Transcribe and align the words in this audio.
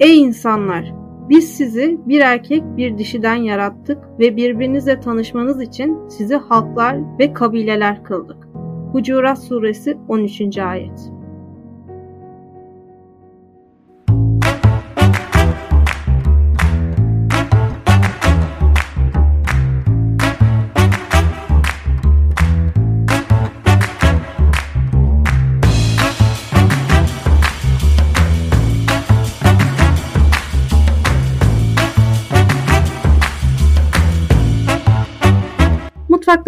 Ey 0.00 0.22
insanlar! 0.22 0.94
Biz 1.28 1.56
sizi 1.56 1.98
bir 2.06 2.20
erkek 2.20 2.62
bir 2.76 2.98
dişiden 2.98 3.34
yarattık 3.34 3.98
ve 4.18 4.36
birbirinizle 4.36 5.00
tanışmanız 5.00 5.62
için 5.62 6.08
sizi 6.08 6.34
halklar 6.34 7.18
ve 7.18 7.32
kabileler 7.32 8.04
kıldık. 8.04 8.48
Hucurat 8.92 9.38
Suresi 9.38 9.98
13. 10.08 10.58
Ayet 10.58 11.13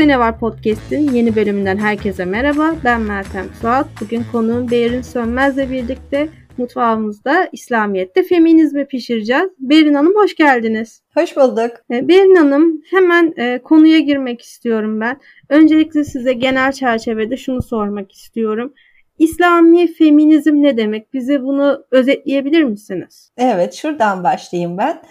Mutfakta 0.06 0.22
Ne 0.22 0.26
Var 0.26 0.38
Podcast'in 0.38 1.12
yeni 1.12 1.36
bölümünden 1.36 1.76
herkese 1.76 2.24
merhaba. 2.24 2.74
Ben 2.84 3.00
Meltem 3.00 3.46
Suat. 3.60 3.86
Bugün 4.00 4.24
konuğum 4.32 4.70
Berin 4.70 5.02
Sönmez'le 5.02 5.70
birlikte 5.70 6.28
mutfağımızda 6.58 7.48
İslamiyet'te 7.52 8.22
feminizmi 8.22 8.86
pişireceğiz. 8.86 9.50
Berin 9.58 9.94
Hanım 9.94 10.14
hoş 10.14 10.36
geldiniz. 10.36 11.02
Hoş 11.14 11.36
bulduk. 11.36 11.70
Ee, 11.90 12.08
Berin 12.08 12.34
Hanım 12.34 12.82
hemen 12.90 13.34
e, 13.36 13.58
konuya 13.58 13.98
girmek 13.98 14.42
istiyorum 14.42 15.00
ben. 15.00 15.20
Öncelikle 15.48 16.04
size 16.04 16.32
genel 16.32 16.72
çerçevede 16.72 17.36
şunu 17.36 17.62
sormak 17.62 18.12
istiyorum. 18.12 18.72
İslami 19.18 19.94
feminizm 19.94 20.62
ne 20.62 20.76
demek? 20.76 21.14
Bize 21.14 21.42
bunu 21.42 21.84
özetleyebilir 21.90 22.62
misiniz? 22.62 23.32
Evet, 23.36 23.74
şuradan 23.74 24.24
başlayayım 24.24 24.78
ben. 24.78 25.02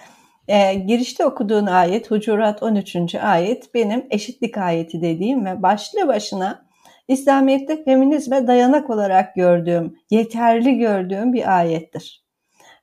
E, 0.47 0.73
girişte 0.73 1.25
okuduğun 1.25 1.65
ayet 1.65 2.11
Hucurat 2.11 2.63
13. 2.63 3.15
ayet 3.15 3.73
benim 3.73 4.05
eşitlik 4.09 4.57
ayeti 4.57 5.01
dediğim 5.01 5.45
ve 5.45 5.61
başlı 5.61 6.07
başına 6.07 6.65
İslamiyet'te 7.07 7.83
feminizme 7.83 8.47
dayanak 8.47 8.89
olarak 8.89 9.35
gördüğüm, 9.35 9.97
yeterli 10.09 10.77
gördüğüm 10.77 11.33
bir 11.33 11.57
ayettir. 11.57 12.25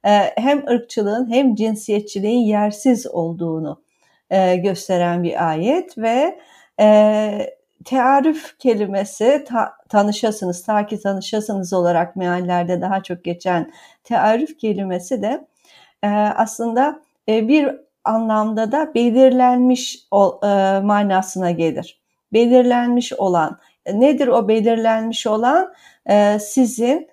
E, 0.05 0.11
hem 0.37 0.67
ırkçılığın 0.67 1.33
hem 1.33 1.55
cinsiyetçiliğin 1.55 2.47
yersiz 2.47 3.07
olduğunu 3.07 3.83
e, 4.31 4.57
gösteren 4.57 5.23
bir 5.23 5.49
ayet 5.49 5.99
ve 5.99 6.39
e, 6.81 7.57
tearüf 7.85 8.59
kelimesi 8.59 9.45
ta, 9.49 9.73
tanışasınız, 9.89 10.65
ta 10.65 10.87
ki 10.87 11.01
tanışasınız 11.01 11.73
olarak 11.73 12.17
meallerde 12.17 12.81
daha 12.81 13.03
çok 13.03 13.25
geçen 13.25 13.73
tearüf 14.05 14.59
kelimesi 14.59 15.23
de 15.23 15.47
e, 16.03 16.09
aslında 16.09 17.03
bir 17.29 17.69
anlamda 18.05 18.73
da 18.73 18.95
belirlenmiş 18.95 20.09
e, 20.13 20.47
manasına 20.81 21.51
gelir. 21.51 22.03
Belirlenmiş 22.33 23.13
olan 23.13 23.59
e, 23.87 24.01
nedir 24.01 24.29
o 24.29 24.49
belirlenmiş 24.49 25.27
olan? 25.27 25.73
Sizin 26.41 27.09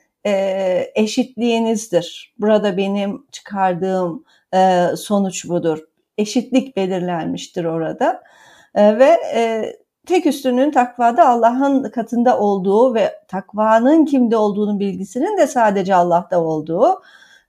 eşitliğinizdir. 0.95 2.33
Burada 2.39 2.77
benim 2.77 3.25
çıkardığım 3.31 4.25
sonuç 4.97 5.49
budur. 5.49 5.79
Eşitlik 6.17 6.77
belirlenmiştir 6.77 7.65
orada 7.65 8.23
ve 8.75 9.17
tek 10.07 10.25
üstünün 10.25 10.71
takvada 10.71 11.29
Allah'ın 11.29 11.83
katında 11.83 12.39
olduğu 12.39 12.95
ve 12.95 13.13
takvanın 13.27 14.05
kimde 14.05 14.37
olduğunun 14.37 14.79
bilgisinin 14.79 15.37
de 15.37 15.47
sadece 15.47 15.95
Allah'ta 15.95 16.41
olduğu 16.41 17.01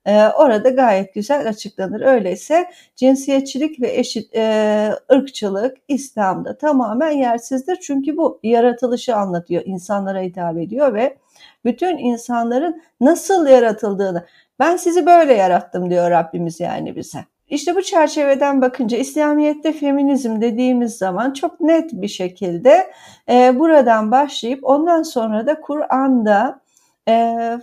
e, 0.06 0.26
orada 0.26 0.68
gayet 0.70 1.14
güzel 1.14 1.48
açıklanır. 1.48 2.00
Öyleyse 2.00 2.70
cinsiyetçilik 2.96 3.80
ve 3.80 3.96
eşit 3.96 4.34
e, 4.34 4.92
ırkçılık 5.12 5.76
İslam'da 5.88 6.58
tamamen 6.58 7.10
yersizdir. 7.10 7.78
Çünkü 7.82 8.16
bu 8.16 8.40
yaratılışı 8.42 9.16
anlatıyor, 9.16 9.62
insanlara 9.66 10.20
hitap 10.20 10.58
ediyor 10.58 10.94
ve 10.94 11.16
bütün 11.64 11.98
insanların 11.98 12.82
nasıl 13.00 13.46
yaratıldığını 13.46 14.26
ben 14.58 14.76
sizi 14.76 15.06
böyle 15.06 15.34
yarattım 15.34 15.90
diyor 15.90 16.10
Rabbimiz 16.10 16.60
yani 16.60 16.96
bize. 16.96 17.18
İşte 17.48 17.76
bu 17.76 17.82
çerçeveden 17.82 18.62
bakınca 18.62 18.98
İslamiyet'te 18.98 19.72
feminizm 19.72 20.40
dediğimiz 20.40 20.98
zaman 20.98 21.32
çok 21.32 21.60
net 21.60 21.92
bir 21.92 22.08
şekilde 22.08 22.90
e, 23.28 23.58
buradan 23.58 24.10
başlayıp 24.10 24.60
ondan 24.62 25.02
sonra 25.02 25.46
da 25.46 25.60
Kur'an'da 25.60 26.59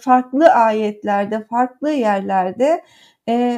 farklı 0.01 0.45
ayetlerde, 0.47 1.43
farklı 1.49 1.91
yerlerde 1.91 2.83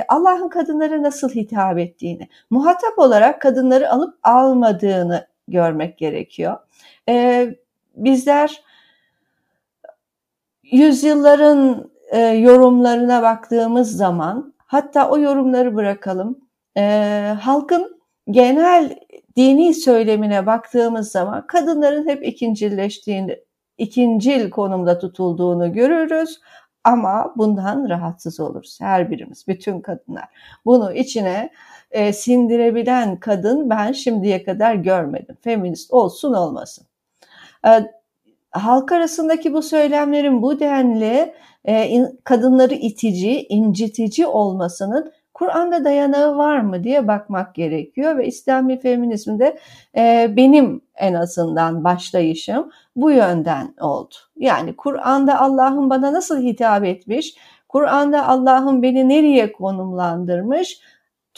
Allah'ın 0.08 0.50
kadınlara 0.50 1.04
nasıl 1.04 1.30
hitap 1.30 1.78
ettiğini, 1.78 2.30
muhatap 2.50 3.00
olarak 3.00 3.42
kadınları 3.42 3.92
alıp 3.92 4.20
almadığını 4.24 5.28
görmek 5.48 5.98
gerekiyor. 5.98 6.58
Bizler 7.96 8.64
yüzyılların 10.64 11.92
yorumlarına 12.34 13.22
baktığımız 13.22 13.98
zaman, 13.98 14.54
hatta 14.58 15.10
o 15.10 15.20
yorumları 15.20 15.76
bırakalım, 15.76 16.40
halkın 17.40 18.00
genel 18.32 19.00
dini 19.36 19.74
söylemine 19.74 20.46
baktığımız 20.46 21.12
zaman 21.12 21.48
kadınların 21.48 22.08
hep 22.08 22.24
ikincilleştiğini 22.28 23.40
ikincil 23.80 24.50
konumda 24.50 25.00
tutulduğunu 25.00 25.74
görürüz 25.74 26.40
ama 26.84 27.34
bundan 27.38 27.90
rahatsız 27.90 28.40
oluruz 28.40 28.82
her 28.82 29.12
birimiz, 29.12 29.48
bütün 29.48 29.82
kadınlar. 29.82 30.26
Bunu 30.66 30.94
içine 30.94 31.50
e, 31.92 32.14
sindirebilen 32.14 33.20
kadın 33.20 33.70
ben 33.70 33.92
şimdiye 33.92 34.44
kadar 34.44 34.76
görmedim. 34.76 35.38
Feminist 35.42 35.94
olsun 35.94 36.34
olmasın. 36.34 36.86
E, 37.66 37.70
halk 38.52 38.92
arasındaki 38.92 39.54
bu 39.54 39.62
söylemlerin 39.62 40.42
bu 40.42 40.60
denli 40.60 41.34
e, 41.66 41.88
in, 41.88 42.20
kadınları 42.24 42.74
itici, 42.74 43.48
incitici 43.48 44.28
olmasının 44.28 45.12
Kur'an'da 45.40 45.84
dayanağı 45.84 46.38
var 46.38 46.60
mı 46.60 46.84
diye 46.84 47.08
bakmak 47.08 47.56
gerekiyor 47.56 48.18
ve 48.18 48.28
İslami 48.28 48.80
feminizmde 48.80 49.60
e, 49.98 50.34
benim 50.38 50.82
en 50.96 51.14
azından 51.14 51.84
başlayışım 51.84 52.72
bu 52.96 53.12
yönden 53.12 53.76
oldu. 53.82 54.16
Yani 54.36 54.76
Kur'an'da 54.76 55.42
Allah'ın 55.42 55.90
bana 55.90 56.14
nasıl 56.14 56.42
hitap 56.42 56.86
etmiş, 56.86 57.36
Kur'an'da 57.70 58.28
Allah'ın 58.28 58.82
beni 58.82 59.10
nereye 59.10 59.52
konumlandırmış, 59.52 60.80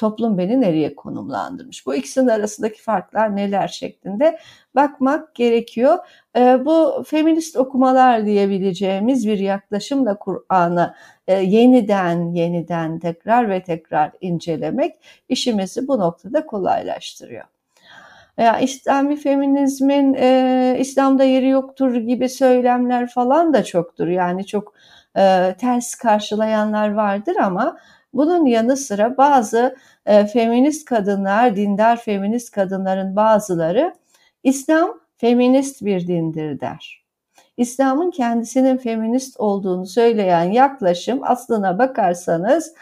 toplum 0.02 0.38
beni 0.38 0.62
nereye 0.62 0.96
konumlandırmış? 0.96 1.86
Bu 1.86 1.96
ikisinin 1.96 2.28
arasındaki 2.28 2.82
farklar 2.82 3.36
neler 3.36 3.68
şeklinde 3.68 4.40
bakmak 4.76 5.36
gerekiyor. 5.36 5.98
E, 6.38 6.66
bu 6.66 7.04
feminist 7.08 7.58
okumalar 7.58 8.26
diyebileceğimiz 8.26 9.28
bir 9.28 9.40
yaklaşımla 9.40 10.18
Kur'an'ı 10.18 10.94
e, 11.28 11.34
yeniden 11.34 12.32
yeniden 12.34 13.00
tekrar 13.00 13.50
ve 13.50 13.64
tekrar 13.64 14.12
incelemek 14.22 14.96
işimizi 15.30 15.88
bu 15.88 16.00
noktada 16.00 16.46
kolaylaştırıyor. 16.46 17.46
Ya 18.38 18.60
İslami 18.60 19.16
feminizmin 19.16 20.14
e, 20.14 20.76
İslam'da 20.80 21.24
yeri 21.24 21.50
yoktur 21.50 21.96
gibi 21.96 22.30
söylemler 22.30 23.10
falan 23.10 23.54
da 23.54 23.64
çoktur. 23.64 24.08
Yani 24.08 24.46
çok 24.46 24.74
e, 25.18 25.56
ters 25.60 25.96
karşılayanlar 25.96 26.94
vardır 26.94 27.36
ama 27.36 27.78
bunun 28.14 28.46
yanı 28.46 28.78
sıra 28.78 29.18
bazı 29.18 29.76
e, 30.06 30.26
feminist 30.26 30.86
kadınlar, 30.86 31.56
dindar 31.56 31.98
feminist 32.02 32.52
kadınların 32.52 33.16
bazıları 33.16 33.94
İslam 34.44 35.00
feminist 35.18 35.86
bir 35.86 36.08
dindir 36.08 36.60
der. 36.60 37.02
İslam'ın 37.58 38.12
kendisinin 38.12 38.78
feminist 38.78 39.40
olduğunu 39.40 39.86
söyleyen 39.86 40.44
yaklaşım 40.44 41.20
aslına 41.24 41.80
bakarsanız 41.80 42.74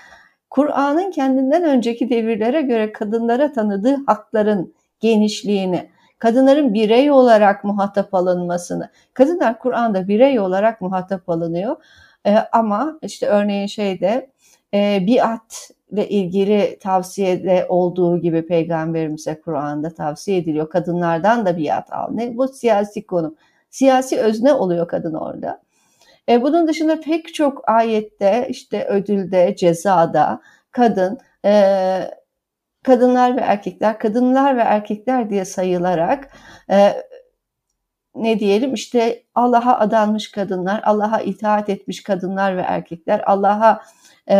Kur'an'ın 0.49 1.11
kendinden 1.11 1.63
önceki 1.63 2.09
devirlere 2.09 2.61
göre 2.61 2.91
kadınlara 2.91 3.51
tanıdığı 3.51 4.05
hakların 4.05 4.73
genişliğini, 4.99 5.89
kadınların 6.19 6.73
birey 6.73 7.11
olarak 7.11 7.63
muhatap 7.63 8.13
alınmasını, 8.13 8.89
kadınlar 9.13 9.59
Kur'an'da 9.59 10.07
birey 10.07 10.39
olarak 10.39 10.81
muhatap 10.81 11.29
alınıyor 11.29 11.75
e, 12.25 12.35
ama 12.51 12.99
işte 13.01 13.25
örneğin 13.25 13.67
şeyde 13.67 14.29
e, 14.73 15.07
biat 15.07 15.71
ile 15.91 16.09
ilgili 16.09 16.77
tavsiyede 16.79 17.65
olduğu 17.69 18.21
gibi 18.21 18.45
peygamberimize 18.47 19.41
Kur'an'da 19.41 19.93
tavsiye 19.93 20.37
ediliyor. 20.37 20.69
Kadınlardan 20.69 21.45
da 21.45 21.57
biat 21.57 21.93
al. 21.93 22.11
Ne? 22.11 22.37
Bu 22.37 22.47
siyasi 22.47 23.05
konu. 23.05 23.35
Siyasi 23.69 24.19
özne 24.19 24.53
oluyor 24.53 24.87
kadın 24.87 25.13
orada. 25.13 25.61
E, 26.29 26.41
bunun 26.41 26.67
dışında 26.67 26.99
pek 27.01 27.33
çok 27.33 27.69
ayette 27.69 28.47
işte 28.49 28.85
ödülde, 28.85 29.55
cezada 29.55 30.41
kadın 30.71 31.17
e, 31.45 32.11
kadınlar 32.83 33.37
ve 33.37 33.41
erkekler, 33.41 33.99
kadınlar 33.99 34.57
ve 34.57 34.61
erkekler 34.61 35.29
diye 35.29 35.45
sayılarak 35.45 36.29
e, 36.71 36.93
ne 38.23 38.39
diyelim 38.39 38.73
işte 38.73 39.23
Allah'a 39.35 39.79
adanmış 39.79 40.31
kadınlar, 40.31 40.81
Allah'a 40.85 41.21
itaat 41.21 41.69
etmiş 41.69 42.03
kadınlar 42.03 42.57
ve 42.57 42.61
erkekler, 42.61 43.23
Allah'a 43.25 43.81
e, 44.29 44.35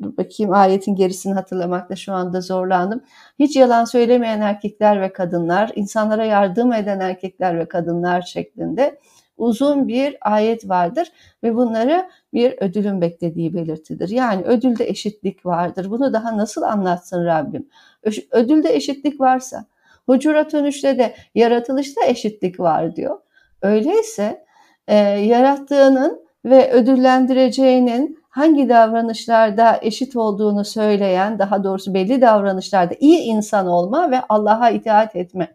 bakayım 0.00 0.52
ayetin 0.52 0.94
gerisini 0.94 1.34
hatırlamakta 1.34 1.96
şu 1.96 2.12
anda 2.12 2.40
zorlandım. 2.40 3.00
Hiç 3.38 3.56
yalan 3.56 3.84
söylemeyen 3.84 4.40
erkekler 4.40 5.00
ve 5.00 5.12
kadınlar, 5.12 5.72
insanlara 5.74 6.24
yardım 6.24 6.72
eden 6.72 7.00
erkekler 7.00 7.58
ve 7.58 7.68
kadınlar 7.68 8.22
şeklinde 8.22 8.98
uzun 9.36 9.88
bir 9.88 10.16
ayet 10.20 10.68
vardır 10.68 11.08
ve 11.42 11.54
bunları 11.54 12.08
bir 12.32 12.54
ödülün 12.60 13.00
beklediği 13.00 13.54
belirtidir. 13.54 14.08
Yani 14.08 14.42
ödülde 14.42 14.88
eşitlik 14.88 15.46
vardır. 15.46 15.90
Bunu 15.90 16.12
daha 16.12 16.36
nasıl 16.38 16.62
anlatsın 16.62 17.24
Rabbim? 17.24 17.68
Ödülde 18.30 18.74
eşitlik 18.74 19.20
varsa, 19.20 19.64
Hucurat 20.06 20.54
13'te 20.54 20.98
de 20.98 21.14
yaratılışta 21.34 22.04
eşitlik 22.06 22.60
var 22.60 22.96
diyor. 22.96 23.18
Öyleyse 23.62 24.44
e, 24.88 24.96
yarattığının 25.04 26.24
ve 26.44 26.72
ödüllendireceğinin 26.72 28.24
hangi 28.28 28.68
davranışlarda 28.68 29.78
eşit 29.82 30.16
olduğunu 30.16 30.64
söyleyen, 30.64 31.38
daha 31.38 31.64
doğrusu 31.64 31.94
belli 31.94 32.20
davranışlarda 32.20 32.94
iyi 33.00 33.18
insan 33.18 33.66
olma 33.66 34.10
ve 34.10 34.20
Allah'a 34.28 34.70
itaat 34.70 35.16
etme, 35.16 35.54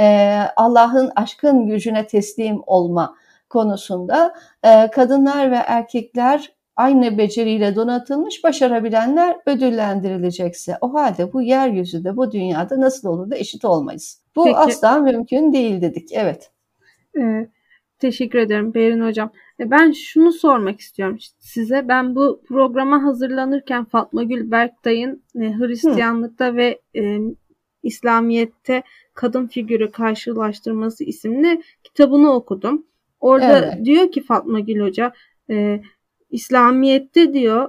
e, 0.00 0.38
Allah'ın 0.56 1.12
aşkın 1.16 1.66
gücüne 1.66 2.06
teslim 2.06 2.62
olma 2.66 3.14
konusunda 3.48 4.34
e, 4.64 4.90
kadınlar 4.90 5.50
ve 5.50 5.56
erkekler 5.56 6.52
aynı 6.80 7.18
beceriyle 7.18 7.76
donatılmış 7.76 8.44
başarabilenler 8.44 9.36
ödüllendirilecekse 9.46 10.76
o 10.80 10.94
halde 10.94 11.32
bu 11.32 11.42
yeryüzünde 11.42 12.16
bu 12.16 12.32
dünyada 12.32 12.80
nasıl 12.80 13.08
olur 13.08 13.30
da 13.30 13.36
eşit 13.36 13.64
olmayız. 13.64 14.22
Bu 14.36 14.44
Peki. 14.44 14.56
asla 14.56 14.98
mümkün 14.98 15.52
değil 15.52 15.80
dedik. 15.80 16.08
Evet. 16.12 16.50
Ee, 17.18 17.48
teşekkür 17.98 18.38
ederim 18.38 18.74
Berin 18.74 19.00
Hocam. 19.00 19.32
E, 19.60 19.70
ben 19.70 19.92
şunu 19.92 20.32
sormak 20.32 20.80
istiyorum 20.80 21.18
size. 21.38 21.88
Ben 21.88 22.14
bu 22.14 22.42
programa 22.48 23.02
hazırlanırken 23.02 23.84
Fatma 23.84 24.22
Gül 24.22 24.50
Berktay'ın 24.50 25.22
e, 25.40 25.58
Hristiyanlıkta 25.58 26.46
Hı. 26.46 26.56
ve 26.56 26.80
e, 26.96 27.18
İslamiyet'te 27.82 28.82
kadın 29.14 29.46
figürü 29.46 29.90
karşılaştırması 29.90 31.04
isimli 31.04 31.62
kitabını 31.84 32.32
okudum. 32.32 32.86
Orada 33.20 33.58
evet. 33.58 33.84
diyor 33.84 34.12
ki 34.12 34.22
Fatma 34.22 34.60
Gül 34.60 34.80
Hoca 34.80 35.12
e, 35.50 35.80
İslamiyet'te 36.30 37.34
diyor 37.34 37.68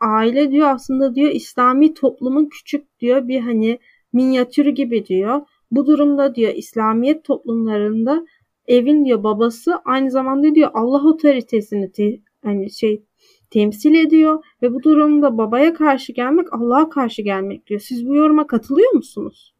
aile 0.00 0.50
diyor 0.50 0.68
aslında 0.70 1.14
diyor 1.14 1.30
İslami 1.30 1.94
toplumun 1.94 2.46
küçük 2.46 3.00
diyor 3.00 3.28
bir 3.28 3.40
hani 3.40 3.78
minyatürü 4.12 4.70
gibi 4.70 5.06
diyor. 5.06 5.40
Bu 5.70 5.86
durumda 5.86 6.34
diyor 6.34 6.52
İslamiyet 6.54 7.24
toplumlarında 7.24 8.26
evin 8.66 9.04
diyor 9.04 9.22
babası 9.22 9.76
aynı 9.84 10.10
zamanda 10.10 10.54
diyor 10.54 10.70
Allah 10.74 11.08
otoritesini 11.08 11.92
te, 11.92 12.20
hani 12.44 12.70
şey 12.70 13.04
temsil 13.50 13.94
ediyor 13.94 14.44
ve 14.62 14.74
bu 14.74 14.82
durumda 14.82 15.38
babaya 15.38 15.74
karşı 15.74 16.12
gelmek 16.12 16.52
Allah'a 16.52 16.88
karşı 16.88 17.22
gelmek 17.22 17.66
diyor. 17.66 17.80
Siz 17.80 18.08
bu 18.08 18.14
yoruma 18.14 18.46
katılıyor 18.46 18.92
musunuz? 18.92 19.54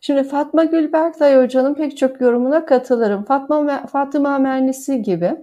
Şimdi 0.00 0.24
Fatma 0.24 0.64
Gülberktay 0.64 1.42
Hoca'nın 1.42 1.74
pek 1.74 1.96
çok 1.96 2.20
yorumuna 2.20 2.64
katılırım. 2.64 3.24
Fatma 3.24 3.86
Fatıma 3.86 4.38
Mernisi 4.38 5.02
gibi. 5.02 5.36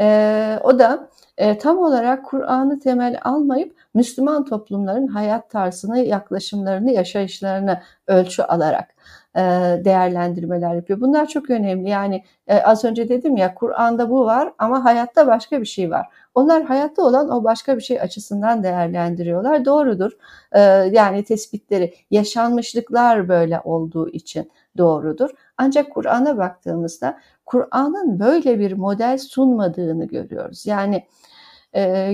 E, 0.00 0.58
o 0.64 0.78
da 0.78 1.08
e, 1.36 1.58
tam 1.58 1.78
olarak 1.78 2.24
Kur'an'ı 2.24 2.80
temel 2.80 3.20
almayıp 3.24 3.76
Müslüman 3.94 4.44
toplumların 4.44 5.06
hayat 5.06 5.50
tarzını, 5.50 5.98
yaklaşımlarını, 5.98 6.92
yaşayışlarını 6.92 7.80
ölçü 8.06 8.42
alarak 8.42 8.94
e, 9.36 9.40
değerlendirmeler 9.84 10.74
yapıyor. 10.74 11.00
Bunlar 11.00 11.26
çok 11.26 11.50
önemli. 11.50 11.88
Yani 11.88 12.24
e, 12.46 12.62
az 12.62 12.84
önce 12.84 13.08
dedim 13.08 13.36
ya 13.36 13.54
Kur'an'da 13.54 14.10
bu 14.10 14.24
var 14.24 14.52
ama 14.58 14.84
hayatta 14.84 15.26
başka 15.26 15.60
bir 15.60 15.66
şey 15.66 15.90
var. 15.90 16.06
Onlar 16.34 16.64
hayatta 16.64 17.02
olan 17.02 17.30
o 17.30 17.44
başka 17.44 17.76
bir 17.76 17.82
şey 17.82 18.00
açısından 18.00 18.62
değerlendiriyorlar. 18.62 19.64
Doğrudur. 19.64 20.12
E, 20.52 20.60
yani 20.92 21.24
tespitleri, 21.24 21.94
yaşanmışlıklar 22.10 23.28
böyle 23.28 23.60
olduğu 23.64 24.08
için 24.08 24.50
doğrudur. 24.78 25.30
Ancak 25.58 25.94
Kur'an'a 25.94 26.38
baktığımızda 26.38 27.18
Kur'an'ın 27.46 28.20
böyle 28.20 28.58
bir 28.58 28.72
model 28.72 29.18
sunmadığını 29.18 30.04
görüyoruz. 30.04 30.66
Yani 30.66 31.06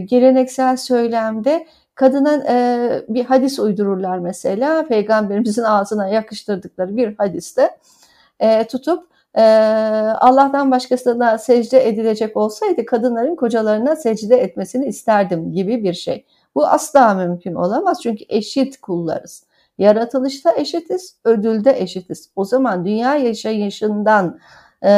geleneksel 0.06 0.76
söylemde 0.76 1.66
kadına 2.00 2.34
e, 2.48 3.04
bir 3.08 3.24
hadis 3.24 3.58
uydururlar 3.58 4.18
mesela 4.18 4.86
peygamberimizin 4.86 5.62
ağzına 5.62 6.08
yakıştırdıkları 6.08 6.96
bir 6.96 7.16
hadiste 7.18 7.70
e, 8.40 8.66
tutup 8.66 9.08
e, 9.34 9.42
Allah'tan 10.20 10.70
başkasına 10.70 11.38
secde 11.38 11.88
edilecek 11.88 12.36
olsaydı 12.36 12.86
kadınların 12.86 13.36
kocalarına 13.36 13.96
secde 13.96 14.36
etmesini 14.36 14.86
isterdim 14.86 15.52
gibi 15.52 15.84
bir 15.84 15.94
şey. 15.94 16.26
Bu 16.54 16.66
asla 16.66 17.14
mümkün 17.14 17.54
olamaz 17.54 17.98
çünkü 18.02 18.24
eşit 18.28 18.80
kullarız. 18.80 19.44
Yaratılışta 19.78 20.52
eşitiz, 20.56 21.16
ödülde 21.24 21.80
eşitiz. 21.80 22.30
O 22.36 22.44
zaman 22.44 22.84
dünya 22.84 23.14
yaşayışından, 23.14 24.38
e, 24.84 24.90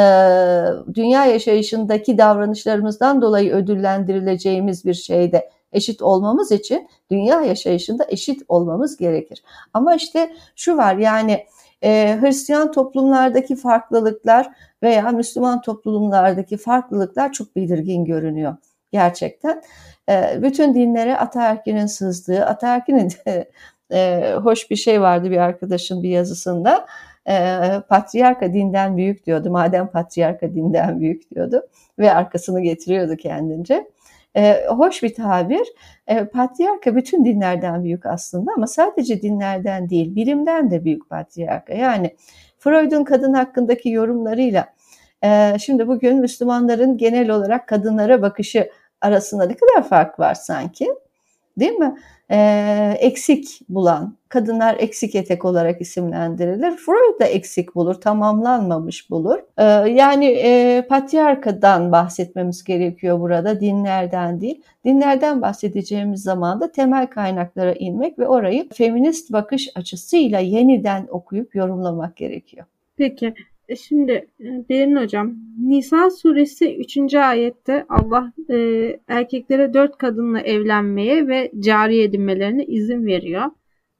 dünya 0.93 1.25
yaşayışındaki 1.25 2.17
davranışlarımızdan 2.17 3.21
dolayı 3.21 3.53
ödüllendirileceğimiz 3.53 4.85
bir 4.85 4.93
şeyde 4.93 5.49
eşit 5.73 6.01
olmamız 6.01 6.51
için 6.51 6.89
dünya 7.11 7.41
yaşayışında 7.41 8.05
eşit 8.09 8.41
olmamız 8.47 8.97
gerekir. 8.97 9.43
Ama 9.73 9.95
işte 9.95 10.33
şu 10.55 10.77
var 10.77 10.95
yani 10.95 11.45
e, 11.83 12.17
Hristiyan 12.21 12.71
toplumlardaki 12.71 13.55
farklılıklar 13.55 14.49
veya 14.83 15.09
Müslüman 15.09 15.61
toplumlardaki 15.61 16.57
farklılıklar 16.57 17.31
çok 17.31 17.55
belirgin 17.55 18.05
görünüyor 18.05 18.55
gerçekten. 18.91 19.63
E, 20.09 20.39
bütün 20.41 20.75
dinlere 20.75 21.17
ataerkinin 21.17 21.85
sızdığı, 21.85 22.45
ataerkinin 22.45 23.09
de 23.25 23.51
e, 23.91 24.33
hoş 24.43 24.71
bir 24.71 24.75
şey 24.75 25.01
vardı 25.01 25.31
bir 25.31 25.37
arkadaşın 25.37 26.03
bir 26.03 26.09
yazısında. 26.09 26.85
E, 27.29 27.57
patriarka 27.89 28.53
dinden 28.53 28.97
büyük 28.97 29.25
diyordu. 29.25 29.51
Madem 29.51 29.87
patriarka 29.87 30.53
dinden 30.53 30.99
büyük 30.99 31.31
diyordu 31.31 31.67
ve 31.99 32.13
arkasını 32.13 32.61
getiriyordu 32.61 33.15
kendince. 33.15 33.87
E, 34.35 34.65
hoş 34.67 35.03
bir 35.03 35.13
tabir. 35.13 35.67
E, 36.07 36.25
patriarka 36.25 36.95
bütün 36.95 37.25
dinlerden 37.25 37.83
büyük 37.83 38.05
aslında 38.05 38.51
ama 38.57 38.67
sadece 38.67 39.21
dinlerden 39.21 39.89
değil, 39.89 40.15
bilimden 40.15 40.71
de 40.71 40.85
büyük 40.85 41.09
patriarka. 41.09 41.73
Yani 41.73 42.15
Freud'un 42.59 43.03
kadın 43.03 43.33
hakkındaki 43.33 43.89
yorumlarıyla 43.89 44.73
e, 45.23 45.55
şimdi 45.59 45.87
bugün 45.87 46.17
Müslümanların 46.17 46.97
genel 46.97 47.29
olarak 47.29 47.67
kadınlara 47.67 48.21
bakışı 48.21 48.69
arasında 49.01 49.45
ne 49.45 49.55
kadar 49.55 49.89
fark 49.89 50.19
var 50.19 50.33
sanki? 50.33 50.87
Değil 51.59 51.71
mi? 51.73 51.95
Ee, 52.33 52.97
eksik 52.99 53.59
bulan, 53.69 54.17
kadınlar 54.29 54.75
eksik 54.79 55.15
etek 55.15 55.45
olarak 55.45 55.81
isimlendirilir. 55.81 56.77
Freud 56.77 57.19
da 57.19 57.25
eksik 57.25 57.75
bulur, 57.75 57.93
tamamlanmamış 57.93 59.09
bulur. 59.09 59.39
Ee, 59.57 59.63
yani 59.91 60.25
e, 60.25 60.81
patriarkadan 60.89 61.91
bahsetmemiz 61.91 62.63
gerekiyor 62.63 63.19
burada, 63.19 63.59
dinlerden 63.59 64.41
değil. 64.41 64.61
Dinlerden 64.85 65.41
bahsedeceğimiz 65.41 66.23
zaman 66.23 66.61
da 66.61 66.71
temel 66.71 67.07
kaynaklara 67.07 67.73
inmek 67.73 68.19
ve 68.19 68.27
orayı 68.27 68.69
feminist 68.69 69.31
bakış 69.31 69.69
açısıyla 69.75 70.39
yeniden 70.39 71.07
okuyup 71.09 71.55
yorumlamak 71.55 72.15
gerekiyor. 72.15 72.65
Peki, 72.97 73.33
e, 73.69 73.75
şimdi 73.75 74.11
e, 74.39 74.69
Berin 74.69 74.95
Hocam, 74.95 75.35
Nisa 75.63 76.09
suresi 76.09 76.75
3. 76.75 77.13
ayette 77.15 77.85
Allah 77.89 78.33
e, 78.49 78.55
erkeklere 79.07 79.73
dört 79.73 79.97
kadınla 79.97 80.39
evlenmeye 80.39 81.27
ve 81.27 81.51
cari 81.59 82.01
edinmelerine 82.01 82.65
izin 82.65 83.05
veriyor. 83.05 83.43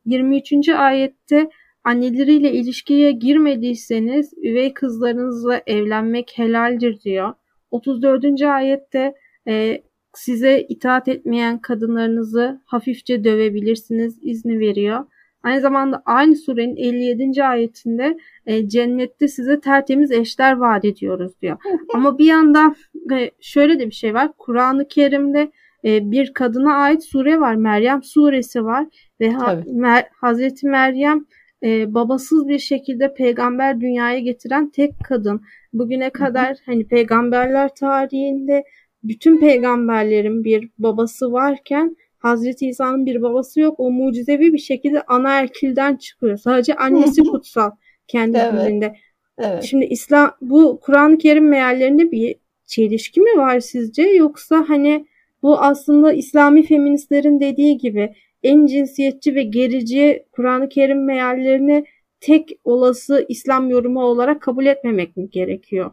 23. 0.05 0.69
ayette 0.69 1.49
anneleriyle 1.83 2.53
ilişkiye 2.53 3.11
girmediyseniz 3.11 4.33
üvey 4.37 4.73
kızlarınızla 4.73 5.61
evlenmek 5.67 6.31
helaldir 6.35 6.99
diyor. 7.01 7.33
34. 7.71 8.41
ayette 8.41 9.13
e, 9.47 9.83
size 10.13 10.65
itaat 10.69 11.07
etmeyen 11.07 11.61
kadınlarınızı 11.61 12.61
hafifçe 12.65 13.23
dövebilirsiniz 13.23 14.19
izni 14.21 14.59
veriyor. 14.59 15.05
Aynı 15.43 15.61
zamanda 15.61 16.03
aynı 16.05 16.35
surenin 16.35 16.75
57. 16.75 17.43
ayetinde 17.43 18.17
e, 18.45 18.69
cennette 18.69 19.27
size 19.27 19.59
tertemiz 19.59 20.11
eşler 20.11 20.53
vaat 20.57 20.85
ediyoruz 20.85 21.41
diyor. 21.41 21.57
Ama 21.93 22.17
bir 22.17 22.25
yandan 22.25 22.75
e, 23.11 23.31
şöyle 23.41 23.79
de 23.79 23.85
bir 23.85 23.95
şey 23.95 24.13
var. 24.13 24.31
Kur'an-ı 24.37 24.87
Kerim'de 24.87 25.51
e, 25.85 26.11
bir 26.11 26.33
kadına 26.33 26.75
ait 26.75 27.03
sure 27.03 27.39
var. 27.39 27.55
Meryem 27.55 28.03
suresi 28.03 28.65
var 28.65 28.87
ve 29.21 29.31
ha, 29.31 29.63
Mer, 29.67 30.05
Hazreti 30.21 30.67
Meryem 30.67 31.25
e, 31.63 31.93
babasız 31.93 32.47
bir 32.47 32.59
şekilde 32.59 33.13
peygamber 33.13 33.81
dünyaya 33.81 34.19
getiren 34.19 34.69
tek 34.69 34.93
kadın. 35.07 35.41
Bugüne 35.73 36.09
kadar 36.09 36.57
hani 36.65 36.87
peygamberler 36.87 37.75
tarihinde 37.75 38.63
bütün 39.03 39.39
peygamberlerin 39.39 40.43
bir 40.43 40.69
babası 40.77 41.31
varken 41.31 41.95
Hazreti 42.23 42.67
İsa'nın 42.67 43.05
bir 43.05 43.21
babası 43.21 43.59
yok. 43.59 43.79
O 43.79 43.91
mucizevi 43.91 44.53
bir 44.53 44.57
şekilde 44.57 45.01
ana 45.01 45.39
erkilden 45.39 45.95
çıkıyor. 45.95 46.37
Sadece 46.37 46.75
annesi 46.75 47.21
kutsal 47.31 47.71
kendi 48.07 48.37
evet. 48.37 48.53
dilinde. 48.53 48.95
Evet. 49.37 49.63
Şimdi 49.63 49.85
İslam 49.85 50.31
bu 50.41 50.79
Kur'an-ı 50.79 51.17
Kerim 51.17 51.49
meallerinde 51.49 52.11
bir 52.11 52.35
çelişki 52.65 53.21
mi 53.21 53.37
var 53.37 53.59
sizce 53.59 54.03
yoksa 54.03 54.65
hani 54.67 55.05
Bu 55.43 55.57
aslında 55.59 56.13
İslami 56.13 56.63
feministlerin 56.63 57.39
dediği 57.39 57.77
gibi 57.77 58.13
en 58.43 58.65
cinsiyetçi 58.65 59.35
ve 59.35 59.43
gerici 59.43 60.25
Kur'an-ı 60.31 60.69
Kerim 60.69 61.05
meallerini 61.05 61.85
tek 62.19 62.49
olası 62.63 63.25
İslam 63.29 63.69
yorumu 63.69 64.03
olarak 64.03 64.41
kabul 64.41 64.65
etmemek 64.65 65.17
mi 65.17 65.29
gerekiyor? 65.29 65.91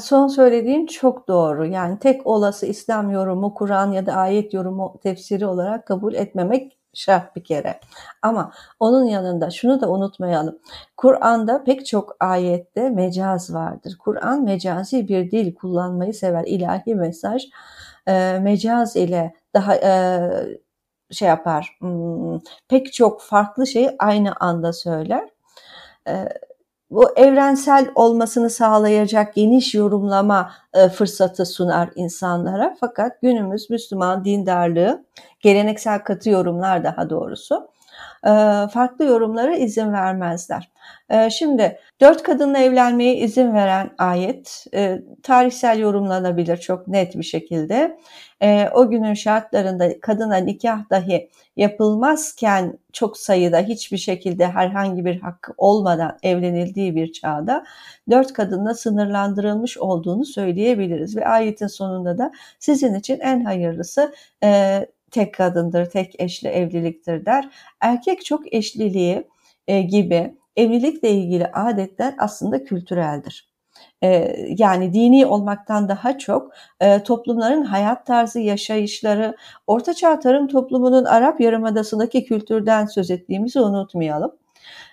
Son 0.00 0.28
söylediğin 0.28 0.86
çok 0.86 1.28
doğru. 1.28 1.66
Yani 1.66 1.98
tek 1.98 2.26
olası 2.26 2.66
İslam 2.66 3.10
yorumu, 3.10 3.54
Kur'an 3.54 3.92
ya 3.92 4.06
da 4.06 4.12
ayet 4.12 4.54
yorumu 4.54 5.00
tefsiri 5.02 5.46
olarak 5.46 5.86
kabul 5.86 6.14
etmemek 6.14 6.78
şart 6.94 7.36
bir 7.36 7.44
kere. 7.44 7.80
Ama 8.22 8.52
onun 8.80 9.04
yanında 9.04 9.50
şunu 9.50 9.80
da 9.80 9.90
unutmayalım. 9.90 10.58
Kur'an'da 10.96 11.64
pek 11.64 11.86
çok 11.86 12.16
ayette 12.20 12.90
mecaz 12.90 13.54
vardır. 13.54 13.96
Kur'an 13.98 14.42
mecazi 14.44 15.08
bir 15.08 15.30
dil 15.30 15.54
kullanmayı 15.54 16.14
sever. 16.14 16.44
İlahi 16.46 16.94
mesaj 16.94 17.42
e, 18.06 18.38
mecaz 18.42 18.96
ile 18.96 19.34
daha 19.54 19.74
e, 19.76 20.20
şey 21.10 21.28
yapar. 21.28 21.76
Hmm, 21.80 22.38
pek 22.68 22.92
çok 22.92 23.22
farklı 23.22 23.66
şeyi 23.66 23.90
aynı 23.98 24.32
anda 24.40 24.72
söyler. 24.72 25.28
E, 26.08 26.28
bu 26.94 27.10
evrensel 27.16 27.86
olmasını 27.94 28.50
sağlayacak 28.50 29.34
geniş 29.34 29.74
yorumlama 29.74 30.50
e, 30.74 30.88
fırsatı 30.88 31.46
sunar 31.46 31.90
insanlara. 31.94 32.76
Fakat 32.80 33.20
günümüz 33.22 33.70
Müslüman 33.70 34.24
dindarlığı, 34.24 35.04
geleneksel 35.40 35.98
katı 35.98 36.30
yorumlar 36.30 36.84
daha 36.84 37.10
doğrusu, 37.10 37.68
farklı 38.72 39.04
yorumlara 39.04 39.56
izin 39.56 39.92
vermezler. 39.92 40.70
E, 41.10 41.30
şimdi 41.30 41.78
dört 42.00 42.22
kadınla 42.22 42.58
evlenmeye 42.58 43.16
izin 43.16 43.54
veren 43.54 43.90
ayet 43.98 44.66
tarihsel 45.22 45.78
yorumlanabilir 45.78 46.56
çok 46.56 46.88
net 46.88 47.18
bir 47.18 47.22
şekilde. 47.22 47.98
O 48.74 48.90
günün 48.90 49.14
şartlarında 49.14 50.00
kadına 50.00 50.36
nikah 50.36 50.90
dahi 50.90 51.30
yapılmazken 51.56 52.78
çok 52.92 53.16
sayıda 53.16 53.58
hiçbir 53.58 53.98
şekilde 53.98 54.46
herhangi 54.46 55.04
bir 55.04 55.20
hakkı 55.20 55.52
olmadan 55.58 56.18
evlenildiği 56.22 56.96
bir 56.96 57.12
çağda 57.12 57.64
dört 58.10 58.32
kadınla 58.32 58.74
sınırlandırılmış 58.74 59.78
olduğunu 59.78 60.24
söyleyebiliriz. 60.24 61.16
Ve 61.16 61.26
ayetin 61.26 61.66
sonunda 61.66 62.18
da 62.18 62.32
sizin 62.58 62.94
için 62.94 63.20
en 63.20 63.44
hayırlısı 63.44 64.14
e, 64.44 64.80
tek 65.14 65.34
kadındır, 65.34 65.86
tek 65.86 66.20
eşli 66.20 66.48
evliliktir 66.48 67.26
der. 67.26 67.48
Erkek 67.80 68.24
çok 68.24 68.54
eşliliği 68.54 69.28
e, 69.68 69.82
gibi 69.82 70.34
evlilikle 70.56 71.10
ilgili 71.10 71.46
adetler 71.46 72.14
aslında 72.18 72.64
kültüreldir. 72.64 73.48
E, 74.02 74.36
yani 74.58 74.92
dini 74.92 75.26
olmaktan 75.26 75.88
daha 75.88 76.18
çok 76.18 76.52
e, 76.80 77.02
toplumların 77.02 77.62
hayat 77.62 78.06
tarzı, 78.06 78.40
yaşayışları, 78.40 79.36
Ortaçağ 79.66 80.20
tarım 80.20 80.48
toplumunun 80.48 81.04
Arap 81.04 81.40
Yarımadası'ndaki 81.40 82.24
kültürden 82.24 82.86
söz 82.86 83.10
ettiğimizi 83.10 83.60
unutmayalım. 83.60 84.32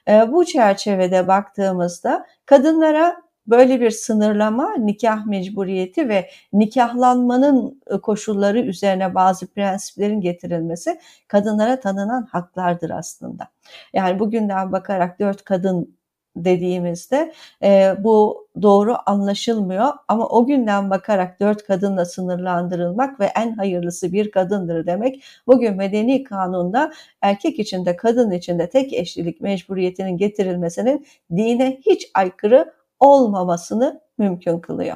E, 0.08 0.32
bu 0.32 0.46
çerçevede 0.46 1.28
baktığımızda 1.28 2.25
kadınlara 2.46 3.22
böyle 3.48 3.82
bir 3.82 3.92
sınırlama, 3.92 4.76
nikah 4.78 5.26
mecburiyeti 5.26 6.10
ve 6.10 6.30
nikahlanmanın 6.54 7.82
koşulları 8.02 8.60
üzerine 8.60 9.16
bazı 9.16 9.48
prensiplerin 9.48 10.22
getirilmesi 10.22 11.00
kadınlara 11.28 11.80
tanınan 11.80 12.28
haklardır 12.32 12.90
aslında. 12.90 13.48
Yani 13.94 14.20
bugünden 14.20 14.72
bakarak 14.72 15.20
dört 15.20 15.44
kadın 15.44 15.96
dediğimizde 16.36 17.34
e, 17.64 17.96
bu 18.00 18.48
doğru 18.62 18.96
anlaşılmıyor 19.06 19.88
ama 20.08 20.28
o 20.28 20.46
günden 20.46 20.90
bakarak 20.90 21.40
dört 21.40 21.64
kadınla 21.64 22.06
sınırlandırılmak 22.06 23.20
ve 23.20 23.26
en 23.26 23.52
hayırlısı 23.52 24.14
bir 24.14 24.32
kadındır 24.32 24.86
demek 24.86 25.24
bugün 25.48 25.76
medeni 25.76 26.24
kanunda 26.24 26.92
erkek 27.22 27.60
içinde 27.60 27.96
kadın 27.96 28.32
içinde 28.32 28.70
tek 28.70 28.94
eşlilik 28.94 29.42
mecburiyetinin 29.42 30.18
getirilmesinin 30.18 31.06
dine 31.36 31.78
hiç 31.86 32.12
aykırı 32.14 32.74
olmamasını 33.01 34.01
mümkün 34.17 34.60
kılıyor. 34.60 34.96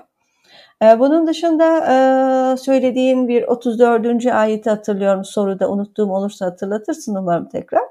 E, 0.84 1.00
bunun 1.00 1.28
dışında 1.28 1.78
e, 1.78 2.58
söylediğin 2.58 3.28
bir 3.28 3.44
34. 3.44 4.26
ayeti 4.26 4.70
hatırlıyorum 4.70 5.26
soruda 5.26 5.70
unuttuğum 5.70 6.12
olursa 6.12 6.46
hatırlatırsın 6.46 7.16
umarım 7.16 7.50
tekrar. 7.50 7.84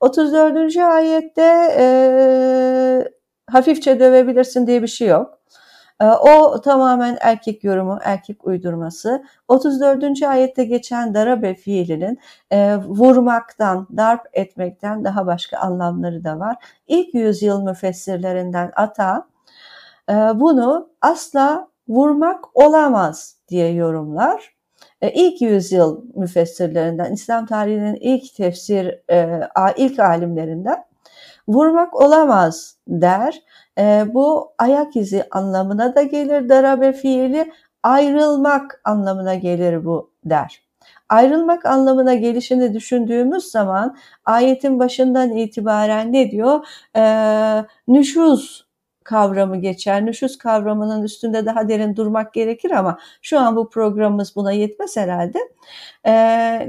34. 0.00 0.76
ayette 0.76 1.74
e, 1.78 1.84
hafifçe 3.50 4.00
dövebilirsin 4.00 4.66
diye 4.66 4.82
bir 4.82 4.88
şey 4.88 5.08
yok. 5.08 5.38
E, 6.00 6.04
o 6.04 6.60
tamamen 6.60 7.18
erkek 7.20 7.64
yorumu, 7.64 7.98
erkek 8.02 8.46
uydurması. 8.46 9.24
34. 9.48 10.22
ayette 10.22 10.64
geçen 10.64 11.14
darabe 11.14 11.54
fiilinin 11.54 12.18
e, 12.50 12.76
vurmaktan, 12.76 13.88
darp 13.96 14.20
etmekten 14.32 15.04
daha 15.04 15.26
başka 15.26 15.58
anlamları 15.58 16.24
da 16.24 16.38
var. 16.38 16.56
İlk 16.86 17.14
yüzyıl 17.14 17.62
müfessirlerinden 17.62 18.72
Ata 18.76 19.26
bunu 20.34 20.90
asla 21.02 21.68
vurmak 21.88 22.44
olamaz 22.54 23.36
diye 23.48 23.72
yorumlar. 23.72 24.58
E, 25.02 25.10
ilk 25.12 25.42
yüzyıl 25.42 26.02
müfessirlerinden, 26.14 27.12
İslam 27.12 27.46
tarihinin 27.46 27.94
ilk 27.94 28.34
tefsir, 28.34 29.00
e, 29.10 29.48
ilk 29.76 29.98
alimlerinden 29.98 30.84
vurmak 31.48 32.00
olamaz 32.00 32.76
der. 32.88 33.42
E, 33.78 34.06
bu 34.14 34.52
ayak 34.58 34.96
izi 34.96 35.24
anlamına 35.30 35.94
da 35.94 36.02
gelir 36.02 36.48
darabe 36.48 36.92
fiili, 36.92 37.52
ayrılmak 37.82 38.80
anlamına 38.84 39.34
gelir 39.34 39.84
bu 39.84 40.10
der. 40.24 40.62
Ayrılmak 41.08 41.66
anlamına 41.66 42.14
gelişini 42.14 42.74
düşündüğümüz 42.74 43.44
zaman 43.44 43.96
ayetin 44.24 44.78
başından 44.78 45.30
itibaren 45.30 46.12
ne 46.12 46.30
diyor? 46.30 46.66
Ee, 46.96 47.64
nüşuz 47.88 48.67
kavramı 49.08 49.56
geçer. 49.56 50.06
Nüşüz 50.06 50.38
kavramının 50.38 51.02
üstünde 51.02 51.46
daha 51.46 51.68
derin 51.68 51.96
durmak 51.96 52.34
gerekir 52.34 52.70
ama 52.70 52.98
şu 53.22 53.38
an 53.38 53.56
bu 53.56 53.70
programımız 53.70 54.36
buna 54.36 54.52
yetmez 54.52 54.96
herhalde. 54.96 55.38
E, 56.06 56.12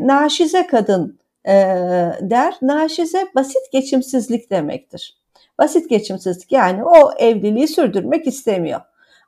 naşize 0.08 0.67
kadın 0.67 1.19
e, 1.46 1.53
der. 2.22 2.53
Naşize 2.62 3.27
basit 3.36 3.72
geçimsizlik 3.72 4.51
demektir. 4.51 5.17
Basit 5.58 5.89
geçimsizlik 5.89 6.51
yani 6.51 6.84
o 6.84 7.12
evliliği 7.17 7.67
sürdürmek 7.67 8.27
istemiyor. 8.27 8.81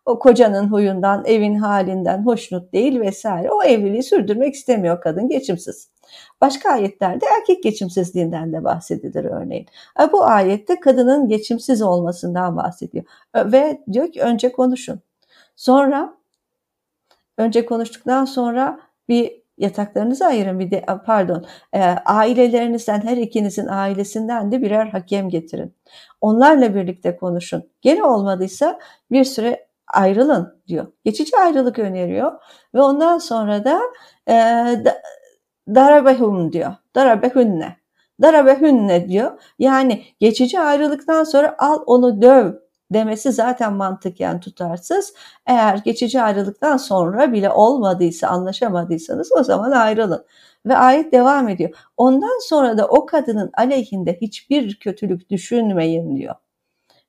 O 0.05 0.19
kocanın 0.19 0.67
huyundan, 0.67 1.23
evin 1.25 1.55
halinden 1.55 2.25
hoşnut 2.25 2.73
değil 2.73 2.99
vesaire. 2.99 3.51
O 3.51 3.63
evliliği 3.63 4.03
sürdürmek 4.03 4.55
istemiyor 4.55 5.01
kadın 5.01 5.29
geçimsiz. 5.29 5.90
Başka 6.41 6.69
ayetlerde 6.69 7.25
erkek 7.39 7.63
geçimsizliğinden 7.63 8.53
de 8.53 8.63
bahsedilir 8.63 9.25
örneğin. 9.25 9.65
E, 10.01 10.11
bu 10.11 10.23
ayette 10.23 10.79
kadının 10.79 11.27
geçimsiz 11.27 11.81
olmasından 11.81 12.57
bahsediyor. 12.57 13.05
E, 13.33 13.51
ve 13.51 13.81
diyor 13.91 14.11
ki 14.11 14.21
önce 14.21 14.51
konuşun. 14.51 14.99
Sonra 15.55 16.13
önce 17.37 17.65
konuştuktan 17.65 18.25
sonra 18.25 18.79
bir 19.09 19.41
yataklarınızı 19.57 20.25
ayırın 20.25 20.59
bir 20.59 20.71
de 20.71 20.85
pardon 21.05 21.45
e, 21.73 21.81
ailelerinizden 22.05 23.01
her 23.01 23.17
ikinizin 23.17 23.67
ailesinden 23.67 24.51
de 24.51 24.61
birer 24.61 24.87
hakem 24.87 25.29
getirin. 25.29 25.75
Onlarla 26.21 26.75
birlikte 26.75 27.17
konuşun. 27.17 27.69
Gene 27.81 28.03
olmadıysa 28.03 28.79
bir 29.11 29.23
süre 29.23 29.67
ayrılın 29.87 30.61
diyor. 30.67 30.87
Geçici 31.05 31.37
ayrılık 31.37 31.79
öneriyor 31.79 32.31
ve 32.75 32.81
ondan 32.81 33.17
sonra 33.17 33.65
da 33.65 33.81
e, 34.27 34.33
da, 34.85 35.01
darabehum 35.67 36.53
diyor. 36.53 36.73
Darabehünne. 36.95 37.77
Darabehünne 38.21 39.09
diyor. 39.09 39.31
Yani 39.59 40.03
geçici 40.19 40.59
ayrılıktan 40.59 41.23
sonra 41.23 41.55
al 41.59 41.83
onu 41.85 42.21
döv 42.21 42.53
demesi 42.93 43.31
zaten 43.31 43.73
mantıken 43.73 44.39
tutarsız. 44.39 45.13
Eğer 45.45 45.77
geçici 45.77 46.21
ayrılıktan 46.21 46.77
sonra 46.77 47.33
bile 47.33 47.49
olmadıysa, 47.49 48.27
anlaşamadıysanız 48.27 49.31
o 49.39 49.43
zaman 49.43 49.71
ayrılın. 49.71 50.25
Ve 50.65 50.75
ayet 50.77 51.11
devam 51.13 51.49
ediyor. 51.49 51.69
Ondan 51.97 52.39
sonra 52.49 52.77
da 52.77 52.87
o 52.87 53.05
kadının 53.05 53.51
aleyhinde 53.57 54.17
hiçbir 54.21 54.75
kötülük 54.79 55.29
düşünmeyin 55.29 56.15
diyor 56.17 56.35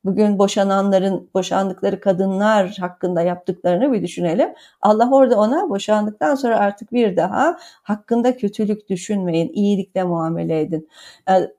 bugün 0.05 0.39
boşananların, 0.39 1.31
boşandıkları 1.35 2.01
kadınlar 2.01 2.77
hakkında 2.81 3.23
yaptıklarını 3.23 3.93
bir 3.93 4.03
düşünelim. 4.03 4.55
Allah 4.81 5.11
orada 5.13 5.39
ona 5.39 5.71
boşandıktan 5.71 6.35
sonra 6.35 6.59
artık 6.59 6.93
bir 6.93 7.17
daha 7.17 7.59
hakkında 7.83 8.37
kötülük 8.37 8.89
düşünmeyin, 8.89 9.53
iyilikle 9.53 10.05
muamele 10.05 10.61
edin. 10.61 10.89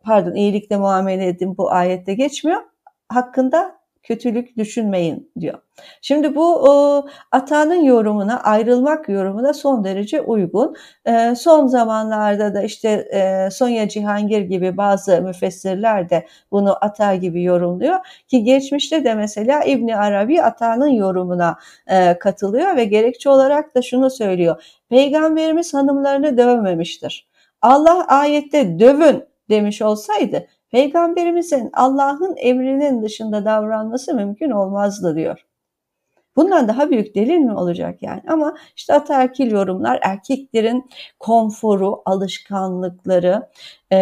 Pardon, 0.03 0.35
iyilikle 0.35 0.77
muamele 0.77 1.27
edin 1.27 1.57
bu 1.57 1.71
ayette 1.71 2.13
geçmiyor. 2.13 2.61
Hakkında 3.09 3.82
kötülük 4.03 4.57
düşünmeyin 4.57 5.31
diyor. 5.39 5.59
Şimdi 6.01 6.35
bu 6.35 6.55
o, 6.55 7.05
Ata'nın 7.31 7.83
yorumuna, 7.83 8.43
ayrılmak 8.43 9.09
yorumuna 9.09 9.53
son 9.53 9.83
derece 9.83 10.21
uygun. 10.21 10.75
E, 11.05 11.35
son 11.35 11.67
zamanlarda 11.67 12.53
da 12.53 12.63
işte 12.63 12.89
e, 12.89 13.49
Sonya 13.51 13.89
Cihangir 13.89 14.41
gibi 14.41 14.77
bazı 14.77 15.21
müfessirler 15.21 16.09
de 16.09 16.27
bunu 16.51 16.77
Ata 16.81 17.15
gibi 17.15 17.43
yorumluyor. 17.43 17.99
Ki 18.27 18.43
geçmişte 18.43 19.03
de 19.03 19.15
mesela 19.15 19.63
İbni 19.63 19.97
Arabi 19.97 20.41
Ata'nın 20.41 20.87
yorumuna 20.87 21.57
e, 21.87 22.19
katılıyor 22.19 22.75
ve 22.75 22.85
gerekçe 22.85 23.29
olarak 23.29 23.75
da 23.75 23.81
şunu 23.81 24.09
söylüyor. 24.09 24.63
Peygamberimiz 24.89 25.73
hanımlarını 25.73 26.37
dövmemiştir. 26.37 27.27
Allah 27.61 28.05
ayette 28.07 28.79
dövün 28.79 29.23
demiş 29.49 29.81
olsaydı 29.81 30.47
peygamberimizin 30.73 31.69
Allah'ın 31.73 32.35
emrinin 32.37 33.03
dışında 33.03 33.45
davranması 33.45 34.13
mümkün 34.13 34.51
olmazdı 34.51 35.15
diyor. 35.15 35.45
Bundan 36.35 36.67
daha 36.67 36.89
büyük 36.89 37.15
delil 37.15 37.37
mi 37.37 37.53
olacak 37.53 38.01
yani? 38.01 38.21
Ama 38.27 38.55
işte 38.75 38.93
ataerkil 38.93 39.51
yorumlar 39.51 39.99
erkeklerin 40.01 40.89
konforu, 41.19 42.01
alışkanlıkları, 42.05 43.49
e, 43.91 43.97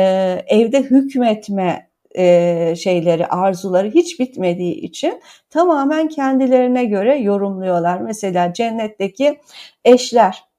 evde 0.48 0.82
hükmetme 0.82 1.90
e, 2.18 2.76
şeyleri, 2.76 3.28
arzuları 3.28 3.90
hiç 3.90 4.20
bitmediği 4.20 4.76
için 4.76 5.22
tamamen 5.50 6.08
kendilerine 6.08 6.86
göre 6.86 7.18
yorumluyorlar. 7.18 8.02
Mesela 8.02 8.54
cennetteki 8.54 9.40
eşler 9.86 10.51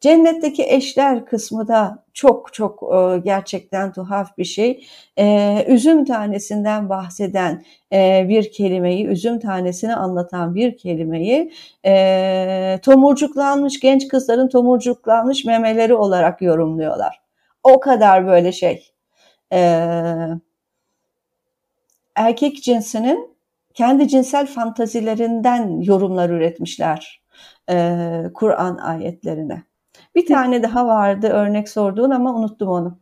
Cennetteki 0.00 0.64
eşler 0.64 1.26
kısmı 1.26 1.68
da 1.68 2.04
çok 2.12 2.54
çok 2.54 2.82
e, 2.82 3.18
gerçekten 3.18 3.92
tuhaf 3.92 4.38
bir 4.38 4.44
şey. 4.44 4.86
E, 5.18 5.64
üzüm 5.68 6.04
tanesinden 6.04 6.88
bahseden 6.88 7.64
e, 7.92 8.26
bir 8.28 8.52
kelimeyi, 8.52 9.06
üzüm 9.06 9.40
tanesini 9.40 9.94
anlatan 9.94 10.54
bir 10.54 10.76
kelimeyi 10.76 11.52
tomurcuklanmış 12.82 13.80
genç 13.80 14.08
kızların 14.08 14.48
tomurcuklanmış 14.48 15.44
memeleri 15.44 15.94
olarak 15.94 16.42
yorumluyorlar. 16.42 17.20
O 17.62 17.80
kadar 17.80 18.26
böyle 18.26 18.52
şey. 18.52 18.92
Erkek 22.16 22.62
cinsinin 22.62 23.36
kendi 23.74 24.08
cinsel 24.08 24.46
fantazilerinden 24.46 25.80
yorumlar 25.80 26.30
üretmişler 26.30 27.22
Kur'an 28.34 28.76
ayetlerine. 28.76 29.69
Bir 30.14 30.26
tane 30.26 30.62
daha 30.62 30.86
vardı 30.86 31.26
örnek 31.26 31.68
sorduğun 31.68 32.10
ama 32.10 32.34
unuttum 32.34 32.68
onu. 32.68 32.98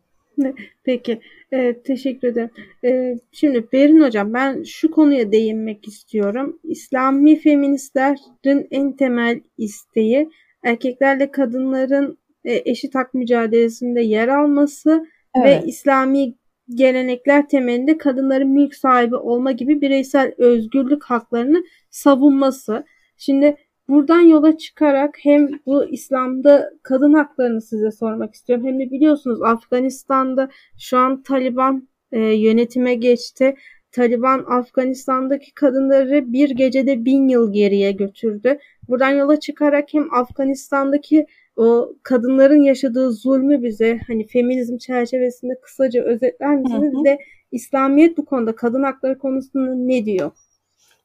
Peki, 0.85 1.21
e, 1.53 1.83
teşekkür 1.83 2.29
ederim. 2.29 2.51
E, 2.85 3.19
şimdi 3.33 3.67
Berin 3.73 4.01
Hocam 4.01 4.35
ben 4.35 4.63
şu 4.63 4.91
konuya 4.91 5.33
değinmek 5.33 5.89
istiyorum. 5.89 6.59
İslami 6.65 7.39
feministlerin 7.41 8.69
en 8.71 8.93
temel 8.93 9.41
isteği 9.59 10.31
erkeklerle 10.65 11.31
kadınların 11.31 12.19
e, 12.45 12.63
eşit 12.65 12.95
hak 12.95 13.15
mücadelesinde 13.15 14.01
yer 14.01 14.29
alması 14.29 15.07
evet. 15.37 15.65
ve 15.65 15.69
İslami 15.69 16.35
gelenekler 16.75 17.49
temelinde 17.49 17.99
kadınların 17.99 18.49
mülk 18.49 18.75
sahibi 18.75 19.17
olma 19.17 19.53
gibi 19.53 19.81
bireysel 19.81 20.35
özgürlük 20.39 21.05
haklarını 21.05 21.65
savunması. 21.91 22.85
Şimdi 23.17 23.57
Buradan 23.89 24.21
yola 24.21 24.59
çıkarak 24.59 25.19
hem 25.23 25.49
bu 25.67 25.85
İslam'da 25.85 26.71
kadın 26.83 27.13
haklarını 27.13 27.63
size 27.63 27.91
sormak 27.91 28.35
istiyorum. 28.35 28.67
Hem 28.67 28.81
de 28.81 28.91
biliyorsunuz 28.91 29.43
Afganistan'da 29.43 30.49
şu 30.79 30.99
an 30.99 31.23
Taliban 31.23 31.89
e, 32.13 32.21
yönetime 32.21 32.95
geçti. 32.95 33.57
Taliban 33.93 34.45
Afganistan'daki 34.49 35.55
kadınları 35.55 36.33
bir 36.33 36.51
gecede 36.51 37.05
bin 37.05 37.29
yıl 37.29 37.53
geriye 37.53 37.93
götürdü. 37.93 38.59
Buradan 38.89 39.11
yola 39.11 39.41
çıkarak 39.41 39.89
hem 39.93 40.15
Afganistan'daki 40.15 41.27
o 41.57 41.93
kadınların 42.03 42.63
yaşadığı 42.63 43.13
zulmü 43.13 43.63
bize 43.63 44.01
hani 44.07 44.27
feminizm 44.27 44.77
çerçevesinde 44.77 45.61
kısaca 45.63 46.03
özetler 46.03 46.57
misiniz? 46.57 46.93
Hı 46.95 47.01
hı. 47.01 47.05
de 47.05 47.19
İslamiyet 47.53 48.19
bu 48.19 48.25
konuda 48.25 48.55
kadın 48.55 48.83
hakları 48.83 49.19
konusunda 49.19 49.75
ne 49.75 50.05
diyor? 50.05 50.31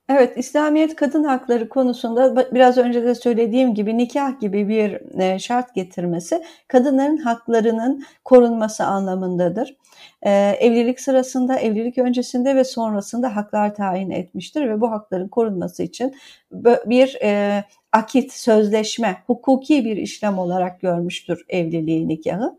Evet, 0.09 0.37
İslamiyet 0.37 0.95
kadın 0.95 1.23
hakları 1.23 1.69
konusunda 1.69 2.53
biraz 2.53 2.77
önce 2.77 3.03
de 3.03 3.15
söylediğim 3.15 3.75
gibi 3.75 3.97
nikah 3.97 4.39
gibi 4.39 4.67
bir 4.67 5.19
e, 5.21 5.39
şart 5.39 5.75
getirmesi 5.75 6.43
kadınların 6.67 7.17
haklarının 7.17 8.03
korunması 8.25 8.83
anlamındadır. 8.83 9.75
E, 10.21 10.31
evlilik 10.59 10.99
sırasında, 10.99 11.55
evlilik 11.59 11.97
öncesinde 11.97 12.55
ve 12.55 12.63
sonrasında 12.63 13.35
haklar 13.35 13.75
tayin 13.75 14.09
etmiştir 14.09 14.69
ve 14.69 14.81
bu 14.81 14.91
hakların 14.91 15.27
korunması 15.27 15.83
için 15.83 16.15
bir 16.85 17.17
e, 17.23 17.63
akit, 17.91 18.33
sözleşme, 18.33 19.17
hukuki 19.27 19.85
bir 19.85 19.97
işlem 19.97 20.39
olarak 20.39 20.81
görmüştür 20.81 21.45
evliliği, 21.49 22.07
nikahı. 22.07 22.57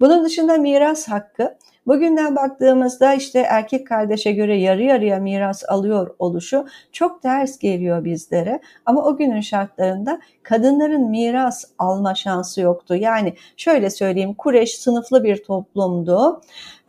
Bunun 0.00 0.24
dışında 0.24 0.56
miras 0.56 1.08
hakkı 1.08 1.58
Bugünden 1.88 2.36
baktığımızda 2.36 3.14
işte 3.14 3.38
erkek 3.38 3.86
kardeşe 3.86 4.32
göre 4.32 4.58
yarı 4.58 4.82
yarıya 4.82 5.18
miras 5.18 5.64
alıyor 5.68 6.14
oluşu 6.18 6.66
çok 6.92 7.22
ters 7.22 7.58
geliyor 7.58 8.04
bizlere. 8.04 8.60
Ama 8.86 9.04
o 9.04 9.16
günün 9.16 9.40
şartlarında 9.40 10.20
kadınların 10.42 11.10
miras 11.10 11.64
alma 11.78 12.14
şansı 12.14 12.60
yoktu. 12.60 12.94
Yani 12.94 13.34
şöyle 13.56 13.90
söyleyeyim 13.90 14.34
Kureş 14.34 14.78
sınıflı 14.78 15.24
bir 15.24 15.44
toplumdu. 15.44 16.40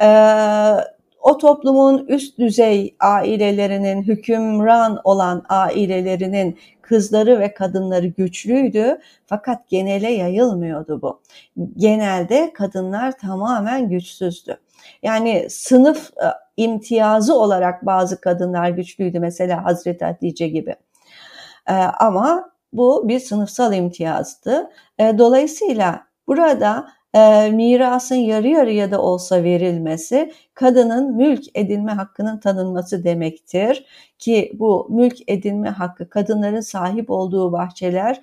Ee, 0.02 0.08
o 1.22 1.38
toplumun 1.38 2.08
üst 2.08 2.40
düzey 2.40 2.96
ailelerinin, 3.00 4.04
hükümran 4.04 5.02
olan 5.04 5.46
ailelerinin 5.50 6.58
kızları 6.82 7.40
ve 7.40 7.54
kadınları 7.54 8.08
güçlüydü 8.08 9.00
fakat 9.26 9.70
genele 9.70 10.12
yayılmıyordu 10.12 11.02
bu. 11.02 11.22
Genelde 11.78 12.54
kadınlar 12.54 13.18
tamamen 13.18 13.90
güçsüzdü. 13.90 14.58
Yani 15.04 15.48
sınıf 15.50 16.10
e, 16.18 16.28
imtiyazı 16.58 17.36
olarak 17.36 17.86
bazı 17.86 18.22
kadınlar 18.22 18.70
güçlüydü 18.70 19.20
mesela 19.20 19.66
Hazreti 19.66 20.06
Hatice 20.06 20.48
gibi. 20.48 20.76
E, 21.70 21.74
ama 21.74 22.50
bu 22.74 23.08
bir 23.08 23.20
sınıfsal 23.20 23.74
imtiyazdı. 23.74 24.70
E, 25.00 25.18
dolayısıyla 25.18 26.04
burada 26.28 26.88
mirasın 27.52 28.16
yarı 28.16 28.48
yarıya 28.48 28.92
da 28.92 29.02
olsa 29.02 29.44
verilmesi 29.44 30.34
kadının 30.54 31.16
mülk 31.16 31.44
edinme 31.56 31.92
hakkının 31.92 32.40
tanınması 32.40 33.04
demektir 33.04 33.86
ki 34.20 34.52
bu 34.54 34.88
mülk 34.90 35.18
edinme 35.28 35.70
hakkı 35.70 36.10
kadınların 36.10 36.62
sahip 36.62 37.10
olduğu 37.10 37.52
bahçeler 37.52 38.22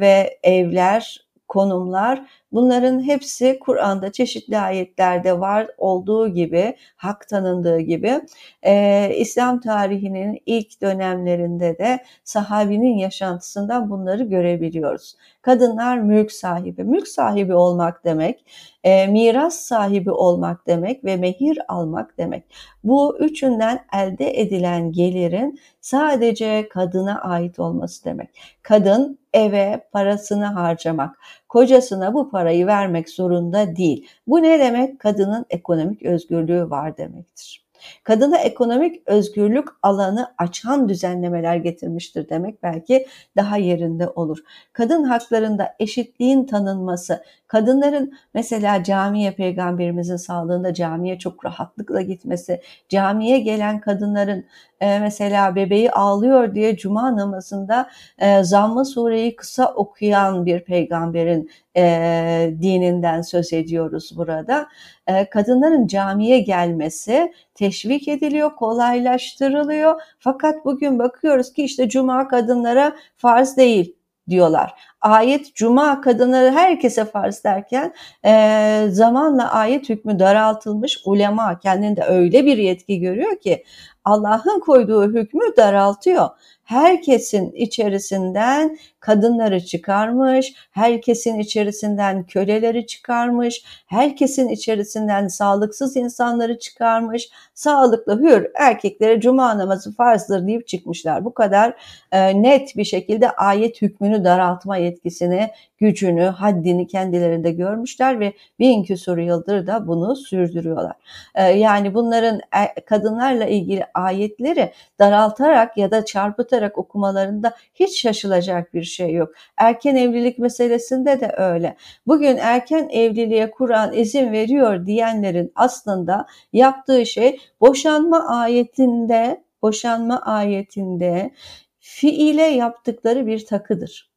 ve 0.00 0.38
evler 0.42 1.28
konumlar 1.48 2.26
bunların 2.52 3.00
hepsi 3.00 3.58
Kur'an'da 3.58 4.12
çeşitli 4.12 4.58
ayetlerde 4.58 5.40
var 5.40 5.66
olduğu 5.78 6.28
gibi 6.28 6.76
hak 6.96 7.28
tanındığı 7.28 7.80
gibi 7.80 8.20
e, 8.62 9.12
İslam 9.16 9.60
tarihinin 9.60 10.38
ilk 10.46 10.82
dönemlerinde 10.82 11.78
de 11.78 11.98
sahabinin 12.24 12.98
yaşantısından 12.98 13.90
bunları 13.90 14.24
görebiliyoruz. 14.24 15.16
Kadınlar 15.42 15.98
mülk 15.98 16.32
sahibi, 16.32 16.84
mülk 16.84 17.08
sahibi 17.08 17.54
olmak 17.54 18.04
demek, 18.04 18.44
e, 18.84 19.06
miras 19.06 19.54
sahibi 19.54 20.10
olmak 20.10 20.66
demek 20.66 21.04
ve 21.04 21.16
mehir 21.16 21.58
almak 21.68 22.18
demek. 22.18 22.44
Bu 22.84 23.18
üçünden 23.20 23.84
elde 23.94 24.40
edilen 24.40 24.92
gelirin 24.92 25.58
sadece 25.80 26.68
kadına 26.68 27.20
ait 27.20 27.58
olması 27.58 28.04
demek. 28.04 28.28
Kadın 28.62 29.18
eve 29.34 29.88
parasını 29.92 30.44
harcamak, 30.46 31.18
kocasına 31.48 32.14
bu 32.14 32.30
parayı 32.30 32.66
vermek 32.66 33.10
zorunda 33.10 33.76
değil. 33.76 34.08
Bu 34.26 34.42
ne 34.42 34.58
demek? 34.58 34.98
Kadının 34.98 35.46
ekonomik 35.50 36.02
özgürlüğü 36.02 36.70
var 36.70 36.96
demektir. 36.96 37.68
Kadına 38.04 38.38
ekonomik 38.38 39.02
özgürlük 39.08 39.68
alanı 39.82 40.34
açan 40.38 40.88
düzenlemeler 40.88 41.56
getirmiştir 41.56 42.28
demek 42.28 42.62
belki 42.62 43.06
daha 43.36 43.56
yerinde 43.56 44.08
olur. 44.08 44.38
Kadın 44.72 45.04
haklarında 45.04 45.74
eşitliğin 45.78 46.44
tanınması, 46.44 47.22
kadınların 47.46 48.12
mesela 48.34 48.82
camiye 48.84 49.30
peygamberimizin 49.30 50.16
sağlığında 50.16 50.74
camiye 50.74 51.18
çok 51.18 51.44
rahatlıkla 51.44 52.00
gitmesi, 52.00 52.60
camiye 52.88 53.38
gelen 53.38 53.80
kadınların 53.80 54.44
e, 54.80 54.98
mesela 54.98 55.56
bebeği 55.56 55.90
ağlıyor 55.90 56.54
diye 56.54 56.76
cuma 56.76 57.16
namazında 57.16 57.90
e, 58.18 58.42
zamm 58.42 58.84
sureyi 58.84 59.36
kısa 59.36 59.72
okuyan 59.74 60.46
bir 60.46 60.64
peygamberin 60.64 61.50
e, 61.76 62.54
dininden 62.62 63.22
söz 63.22 63.52
ediyoruz 63.52 64.12
burada. 64.16 64.68
E, 65.06 65.30
kadınların 65.30 65.86
camiye 65.86 66.40
gelmesi 66.40 67.32
teşvik 67.54 68.08
ediliyor, 68.08 68.56
kolaylaştırılıyor. 68.56 70.00
Fakat 70.18 70.64
bugün 70.64 70.98
bakıyoruz 70.98 71.52
ki 71.52 71.64
işte 71.64 71.88
cuma 71.88 72.28
kadınlara 72.28 72.96
farz 73.16 73.56
değil 73.56 73.98
diyorlar. 74.28 74.74
ayet 75.00 75.54
cuma 75.54 76.00
kadınları 76.00 76.50
herkese 76.50 77.04
farz 77.04 77.44
derken 77.44 77.94
e, 78.24 78.84
zamanla 78.90 79.52
ayet 79.52 79.88
hükmü 79.88 80.18
daraltılmış 80.18 80.98
ulema 81.04 81.58
kendinde 81.58 82.02
öyle 82.02 82.46
bir 82.46 82.58
yetki 82.58 83.00
görüyor 83.00 83.40
ki 83.40 83.64
Allah'ın 84.08 84.60
koyduğu 84.60 85.12
hükmü 85.12 85.56
daraltıyor 85.56 86.28
herkesin 86.68 87.52
içerisinden 87.52 88.78
kadınları 89.00 89.64
çıkarmış, 89.64 90.54
herkesin 90.70 91.38
içerisinden 91.38 92.26
köleleri 92.26 92.86
çıkarmış, 92.86 93.64
herkesin 93.86 94.48
içerisinden 94.48 95.28
sağlıksız 95.28 95.96
insanları 95.96 96.58
çıkarmış, 96.58 97.28
sağlıklı 97.54 98.20
hür 98.20 98.46
erkeklere 98.54 99.20
cuma 99.20 99.58
namazı 99.58 99.94
farzdır 99.94 100.46
deyip 100.46 100.68
çıkmışlar. 100.68 101.24
Bu 101.24 101.34
kadar 101.34 101.74
e, 102.12 102.42
net 102.42 102.76
bir 102.76 102.84
şekilde 102.84 103.30
ayet 103.30 103.82
hükmünü 103.82 104.24
daraltma 104.24 104.76
yetkisini, 104.76 105.50
gücünü, 105.78 106.24
haddini 106.24 106.86
kendilerinde 106.86 107.50
görmüşler 107.50 108.20
ve 108.20 108.32
bin 108.58 108.82
küsur 108.82 109.18
yıldır 109.18 109.66
da 109.66 109.86
bunu 109.86 110.16
sürdürüyorlar. 110.16 110.92
E, 111.34 111.42
yani 111.42 111.94
bunların 111.94 112.36
e, 112.36 112.80
kadınlarla 112.80 113.46
ilgili 113.46 113.84
ayetleri 113.94 114.72
daraltarak 114.98 115.76
ya 115.76 115.90
da 115.90 116.04
çarpıtarak 116.04 116.78
okumalarında 116.78 117.54
hiç 117.74 118.02
şaşılacak 118.02 118.74
bir 118.74 118.82
şey 118.82 119.12
yok. 119.12 119.32
Erken 119.56 119.96
evlilik 119.96 120.38
meselesinde 120.38 121.20
de 121.20 121.34
öyle. 121.36 121.76
Bugün 122.06 122.36
erken 122.36 122.88
evliliğe 122.88 123.50
Kur'an 123.50 123.92
izin 123.92 124.32
veriyor 124.32 124.86
diyenlerin 124.86 125.52
aslında 125.54 126.26
yaptığı 126.52 127.06
şey 127.06 127.40
boşanma 127.60 128.28
ayetinde 128.28 129.44
boşanma 129.62 130.20
ayetinde 130.22 131.30
fiile 131.78 132.42
yaptıkları 132.42 133.26
bir 133.26 133.46
takıdır. 133.46 134.07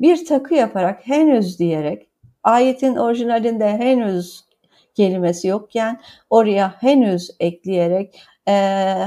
Bir 0.00 0.26
takı 0.26 0.54
yaparak 0.54 1.06
henüz 1.06 1.58
diyerek 1.58 2.08
ayetin 2.42 2.96
orijinalinde 2.96 3.68
henüz 3.68 4.44
kelimesi 4.94 5.48
yokken 5.48 6.00
oraya 6.30 6.74
henüz 6.80 7.30
ekleyerek 7.40 8.20
e, 8.48 8.52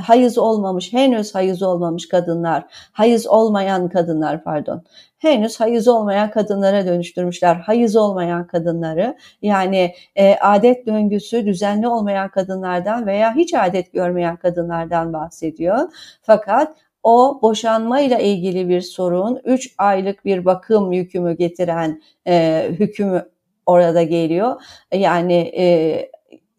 hayız 0.06 0.38
olmamış, 0.38 0.93
henüz 0.93 1.36
hayız 1.36 1.63
olmamış 1.63 2.08
kadınlar, 2.08 2.65
hayız 2.91 3.28
olmayan 3.28 3.89
kadınlar 3.89 4.43
pardon, 4.43 4.84
henüz 5.17 5.60
hayız 5.60 5.88
olmayan 5.88 6.32
kadınlara 6.32 6.86
dönüştürmüşler. 6.86 7.56
Hayız 7.56 7.95
olmayan 7.95 8.47
kadınları 8.47 9.17
yani 9.41 9.93
e, 10.15 10.36
adet 10.36 10.88
döngüsü 10.88 11.45
düzenli 11.45 11.88
olmayan 11.88 12.30
kadınlardan 12.30 13.06
veya 13.06 13.36
hiç 13.36 13.54
adet 13.54 13.93
görmeyen 13.93 14.38
kadınlardan 14.38 15.13
bahsediyor. 15.13 15.80
Fakat 16.21 16.75
o 17.03 17.39
boşanmayla 17.41 18.19
ilgili 18.19 18.69
bir 18.69 18.81
sorun, 18.81 19.41
3 19.45 19.75
aylık 19.77 20.25
bir 20.25 20.45
bakım 20.45 20.91
yükümü 20.91 21.38
getiren 21.38 22.01
e, 22.27 22.65
hükümü 22.71 23.29
orada 23.65 24.03
geliyor. 24.03 24.62
Yani 24.93 25.53
e, 25.57 26.12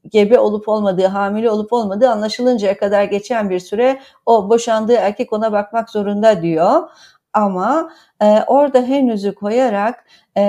gebe 0.09 0.39
olup 0.39 0.69
olmadığı, 0.69 1.07
hamile 1.07 1.51
olup 1.51 1.73
olmadığı 1.73 2.11
anlaşılıncaya 2.11 2.77
kadar 2.77 3.05
geçen 3.05 3.51
bir 3.51 3.59
süre 3.59 4.01
o 4.27 4.49
boşandığı 4.49 4.95
erkek 4.95 5.33
ona 5.33 5.53
bakmak 5.53 5.91
zorunda 5.91 6.43
diyor. 6.43 6.83
Ama 7.33 7.93
e, 8.23 8.43
orada 8.47 8.83
henüzü 8.83 9.35
koyarak 9.35 10.05
e, 10.37 10.43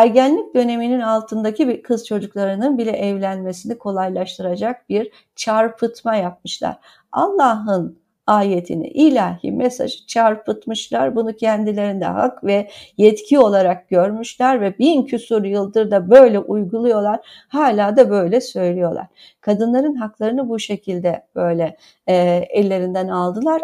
ergenlik 0.00 0.54
döneminin 0.54 1.00
altındaki 1.00 1.68
bir 1.68 1.82
kız 1.82 2.06
çocuklarının 2.06 2.78
bile 2.78 2.90
evlenmesini 2.90 3.78
kolaylaştıracak 3.78 4.88
bir 4.88 5.10
çarpıtma 5.36 6.16
yapmışlar. 6.16 6.76
Allah'ın 7.12 7.98
ayetini, 8.26 8.88
ilahi 8.88 9.52
mesajı 9.52 10.06
çarpıtmışlar. 10.06 11.16
Bunu 11.16 11.36
kendilerinde 11.36 12.04
hak 12.04 12.44
ve 12.44 12.70
yetki 12.96 13.38
olarak 13.38 13.88
görmüşler 13.88 14.60
ve 14.60 14.78
bin 14.78 15.02
küsur 15.02 15.44
yıldır 15.44 15.90
da 15.90 16.10
böyle 16.10 16.38
uyguluyorlar. 16.38 17.20
Hala 17.48 17.96
da 17.96 18.10
böyle 18.10 18.40
söylüyorlar. 18.40 19.06
Kadınların 19.40 19.94
haklarını 19.94 20.48
bu 20.48 20.58
şekilde 20.58 21.26
böyle 21.34 21.76
e, 22.06 22.14
ellerinden 22.50 23.08
aldılar. 23.08 23.62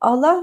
Allah 0.00 0.42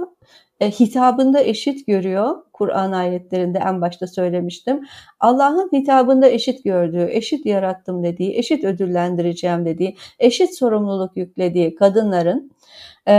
e, 0.59 0.71
hitabında 0.71 1.43
eşit 1.43 1.87
görüyor. 1.87 2.35
Kur'an 2.53 2.91
ayetlerinde 2.91 3.59
en 3.59 3.81
başta 3.81 4.07
söylemiştim. 4.07 4.81
Allah'ın 5.19 5.69
hitabında 5.73 6.29
eşit 6.29 6.63
gördüğü, 6.63 7.07
eşit 7.11 7.45
yarattım 7.45 8.03
dediği, 8.03 8.37
eşit 8.37 8.63
ödüllendireceğim 8.63 9.65
dediği, 9.65 9.97
eşit 10.19 10.57
sorumluluk 10.57 11.17
yüklediği 11.17 11.75
kadınların 11.75 12.51
e, 13.07 13.13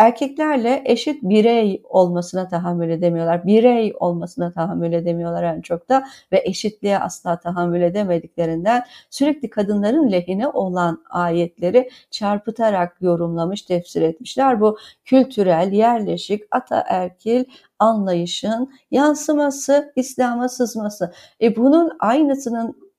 erkeklerle 0.00 0.82
eşit 0.84 1.22
birey 1.22 1.82
olmasına 1.84 2.48
tahammül 2.48 2.90
edemiyorlar. 2.90 3.46
Birey 3.46 3.94
olmasına 4.00 4.52
tahammül 4.52 4.92
edemiyorlar 4.92 5.42
en 5.42 5.60
çok 5.60 5.88
da 5.88 6.04
ve 6.32 6.42
eşitliğe 6.44 6.98
asla 6.98 7.40
tahammül 7.40 7.82
edemediklerinden 7.82 8.84
sürekli 9.10 9.50
kadınların 9.50 10.12
lehine 10.12 10.48
olan 10.48 11.04
ayetleri 11.10 11.90
çarpıtarak 12.10 12.96
yorumlamış, 13.00 13.62
tefsir 13.62 14.02
etmişler. 14.02 14.60
Bu 14.60 14.78
kültürel, 15.04 15.72
yerleşik, 15.72 16.42
ataerkil 16.50 17.44
anlayışın 17.78 18.72
yansıması, 18.90 19.92
İslam'a 19.96 20.48
sızması. 20.48 21.12
E 21.40 21.56
bunun 21.56 21.92
aynısının 21.98 22.89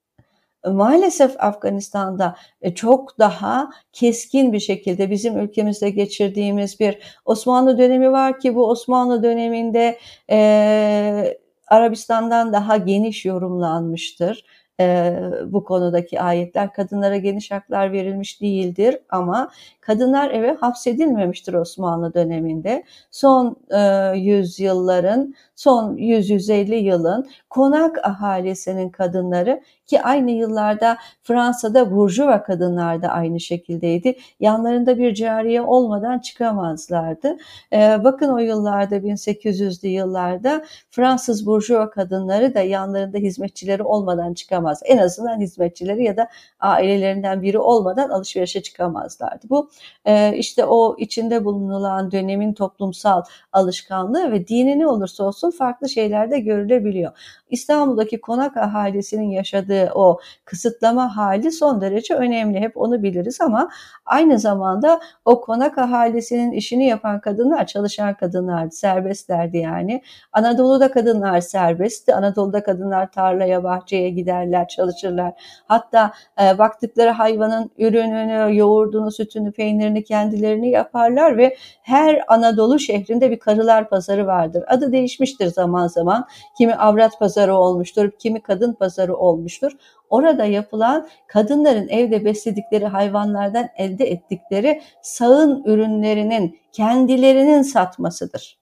maalesef 0.66 1.44
Afganistan'da 1.44 2.36
e, 2.62 2.76
çok 2.76 3.20
daha 3.20 3.70
keskin 3.94 4.54
bir 4.54 4.60
şekilde 4.60 5.10
bizim 5.10 5.38
ülkemizde 5.40 5.90
geçirdiğimiz 5.90 6.80
bir 6.80 7.00
Osmanlı 7.26 7.78
dönemi 7.78 8.12
var 8.12 8.40
ki 8.40 8.56
bu 8.56 8.70
Osmanlı 8.70 9.24
döneminde 9.24 9.98
e, 10.30 11.38
Arabistan'dan 11.68 12.54
daha 12.54 12.78
geniş 12.78 13.26
yorumlanmıştır 13.26 14.46
e, 14.82 15.14
bu 15.46 15.64
konudaki 15.64 16.22
ayetler 16.22 16.74
kadınlara 16.74 17.18
geniş 17.18 17.52
haklar 17.52 17.92
verilmiş 17.92 18.42
değildir 18.42 18.98
ama 19.10 19.52
kadınlar 19.82 20.32
eve 20.32 20.54
hapsedilmemiştir 20.54 21.54
Osmanlı 21.54 22.14
döneminde. 22.14 22.84
Son 23.12 23.56
e, 23.72 24.18
yüzyılların, 24.18 25.36
son 25.62 25.96
100-150 25.98 26.76
yılın 26.76 27.30
konak 27.50 28.06
ahalisinin 28.06 28.90
kadınları 28.90 29.62
ki 29.86 30.02
aynı 30.02 30.32
yıllarda 30.32 30.98
Fransa'da 31.24 31.92
burjuva 31.92 32.44
kadınlar 32.44 33.02
da 33.02 33.08
aynı 33.08 33.40
şekildeydi. 33.40 34.18
Yanlarında 34.40 34.98
bir 34.98 35.14
cariye 35.14 35.62
olmadan 35.62 36.20
çıkamazlardı. 36.20 37.38
Ee, 37.74 38.04
bakın 38.04 38.30
o 38.30 38.38
yıllarda 38.38 38.96
1800'lü 38.98 39.88
yıllarda 39.88 40.66
Fransız 40.92 41.46
burjuva 41.46 41.90
kadınları 41.90 42.54
da 42.54 42.60
yanlarında 42.60 43.18
hizmetçileri 43.18 43.84
olmadan 43.84 44.34
çıkamaz. 44.34 44.82
En 44.86 44.98
azından 44.98 45.40
hizmetçileri 45.40 46.04
ya 46.04 46.18
da 46.18 46.28
ailelerinden 46.60 47.42
biri 47.42 47.60
olmadan 47.60 48.10
alışverişe 48.10 48.62
çıkamazlardı. 48.62 49.50
Bu 49.50 49.70
e, 50.06 50.38
işte 50.38 50.66
o 50.66 50.96
içinde 51.00 51.46
bulunulan 51.46 52.12
dönemin 52.12 52.54
toplumsal 52.54 53.24
alışkanlığı 53.52 54.32
ve 54.32 54.48
dini 54.48 54.80
ne 54.80 54.88
olursa 54.88 55.24
olsun 55.24 55.51
farklı 55.52 55.90
şeylerde 55.90 56.40
görülebiliyor. 56.40 57.12
İstanbul'daki 57.50 58.22
konak 58.22 58.58
ahalisinin 58.58 59.30
yaşadığı 59.30 59.92
o 59.96 60.20
kısıtlama 60.46 61.18
hali 61.18 61.52
son 61.52 61.82
derece 61.82 62.14
önemli. 62.14 62.60
Hep 62.60 62.78
onu 62.78 63.04
biliriz 63.04 63.42
ama 63.42 63.70
aynı 64.06 64.40
zamanda 64.40 65.00
o 65.26 65.42
konak 65.42 65.78
ahalisinin 65.78 66.52
işini 66.52 66.88
yapan 66.88 67.20
kadınlar 67.20 67.68
çalışan 67.68 68.14
kadınlardı, 68.14 68.76
serbestlerdi 68.76 69.58
yani. 69.58 70.02
Anadolu'da 70.34 70.92
kadınlar 70.92 71.42
serbestti. 71.42 72.16
Anadolu'da 72.16 72.64
kadınlar 72.64 73.12
tarlaya, 73.12 73.64
bahçeye 73.64 74.10
giderler, 74.10 74.68
çalışırlar. 74.68 75.34
Hatta 75.68 76.12
e, 76.42 76.58
baktıkları 76.58 77.10
hayvanın 77.10 77.72
ürününü, 77.78 78.58
yoğurdunu, 78.58 79.12
sütünü, 79.12 79.52
peynirini 79.52 80.04
kendilerini 80.04 80.70
yaparlar 80.70 81.38
ve 81.38 81.58
her 81.82 82.24
Anadolu 82.28 82.80
şehrinde 82.80 83.32
bir 83.32 83.40
karılar 83.40 83.90
pazarı 83.90 84.28
vardır. 84.28 84.64
Adı 84.68 84.92
değişmiştir 84.92 85.41
zaman 85.50 85.88
zaman. 85.88 86.28
Kimi 86.58 86.76
avrat 86.76 87.20
pazarı 87.20 87.56
olmuştur, 87.56 88.12
kimi 88.20 88.42
kadın 88.42 88.74
pazarı 88.74 89.16
olmuştur. 89.16 89.72
Orada 90.10 90.46
yapılan 90.46 91.08
kadınların 91.28 91.88
evde 91.88 92.26
besledikleri 92.26 92.86
hayvanlardan 92.86 93.68
elde 93.78 94.12
ettikleri 94.12 94.82
sağın 95.02 95.64
ürünlerinin 95.66 96.60
kendilerinin 96.72 97.62
satmasıdır. 97.62 98.61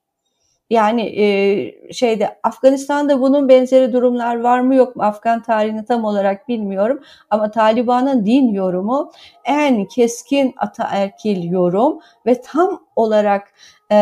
Yani 0.69 1.01
e, 1.01 1.93
şeyde 1.93 2.39
Afganistan'da 2.43 3.21
bunun 3.21 3.49
benzeri 3.49 3.93
durumlar 3.93 4.39
var 4.39 4.59
mı 4.59 4.75
yok 4.75 4.95
mu? 4.95 5.03
Afgan 5.03 5.41
tarihini 5.41 5.85
tam 5.85 6.03
olarak 6.03 6.47
bilmiyorum 6.47 6.99
ama 7.29 7.51
Taliban'ın 7.51 8.25
din 8.25 8.53
yorumu 8.53 9.11
en 9.45 9.85
keskin 9.85 10.53
ataerkil 10.57 11.43
yorum 11.43 11.99
ve 12.25 12.41
tam 12.41 12.79
olarak 12.95 13.53
e, 13.91 13.95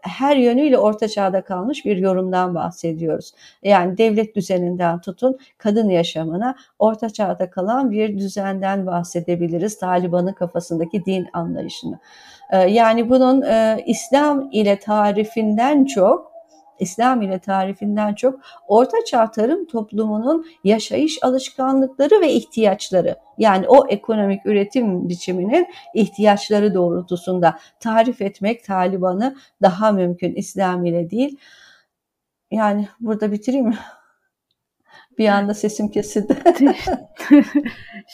her 0.00 0.36
yönüyle 0.36 0.78
orta 0.78 1.08
çağda 1.08 1.44
kalmış 1.44 1.84
bir 1.84 1.96
yorumdan 1.96 2.54
bahsediyoruz. 2.54 3.32
Yani 3.62 3.98
devlet 3.98 4.36
düzeninden 4.36 5.00
tutun 5.00 5.38
kadın 5.58 5.88
yaşamına 5.88 6.56
orta 6.78 7.10
çağda 7.10 7.50
kalan 7.50 7.90
bir 7.90 8.18
düzenden 8.18 8.86
bahsedebiliriz. 8.86 9.78
Taliban'ın 9.78 10.32
kafasındaki 10.32 11.04
din 11.04 11.26
anlayışını. 11.32 11.98
E, 12.50 12.58
yani 12.58 13.10
bunun 13.10 13.42
e, 13.42 13.82
İslam 13.86 14.48
ile 14.52 14.78
tarifinden 14.78 15.84
çok 15.84 16.30
İslam 16.80 17.22
ile 17.22 17.38
tarifinden 17.38 18.14
çok 18.14 18.40
Orta 18.68 18.96
Çağ 19.06 19.30
tarım 19.30 19.66
toplumunun 19.66 20.46
yaşayış 20.64 21.18
alışkanlıkları 21.22 22.20
ve 22.20 22.32
ihtiyaçları 22.32 23.16
yani 23.38 23.68
o 23.68 23.88
ekonomik 23.88 24.46
üretim 24.46 25.08
biçiminin 25.08 25.66
ihtiyaçları 25.94 26.74
doğrultusunda 26.74 27.58
tarif 27.80 28.22
etmek 28.22 28.64
Taliban'ı 28.64 29.36
daha 29.62 29.92
mümkün 29.92 30.34
İslam 30.34 30.84
ile 30.84 31.10
değil. 31.10 31.36
Yani 32.50 32.88
burada 33.00 33.32
bitireyim 33.32 33.66
mi? 33.66 33.78
Bir 35.18 35.28
anda 35.28 35.54
sesim 35.54 35.88
kesildi. 35.88 36.36